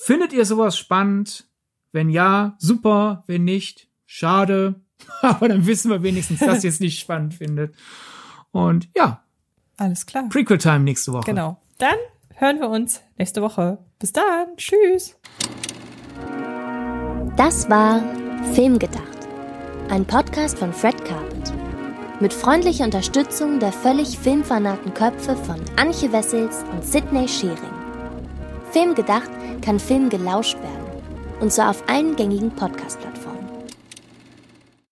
[0.03, 1.47] Findet ihr sowas spannend?
[1.93, 3.25] Wenn ja, super.
[3.27, 4.81] Wenn nicht, schade.
[5.21, 7.75] Aber dann wissen wir wenigstens, dass ihr es nicht spannend findet.
[8.51, 9.23] Und ja.
[9.77, 10.29] Alles klar.
[10.31, 11.27] Prequel Time nächste Woche.
[11.27, 11.61] Genau.
[11.79, 11.97] Dann
[12.35, 13.79] hören wir uns nächste Woche.
[13.99, 14.57] Bis dann.
[14.57, 15.17] Tschüss.
[17.37, 18.03] Das war
[18.55, 19.05] Filmgedacht.
[19.91, 21.53] Ein Podcast von Fred Carpet.
[22.21, 27.80] Mit freundlicher Unterstützung der völlig filmfanaten Köpfe von Anche Wessels und Sidney Schering.
[28.71, 29.31] Filmgedacht
[29.63, 31.03] kann Film gelauscht werden.
[31.41, 33.20] Und zwar auf allen gängigen Podcast-Plattformen.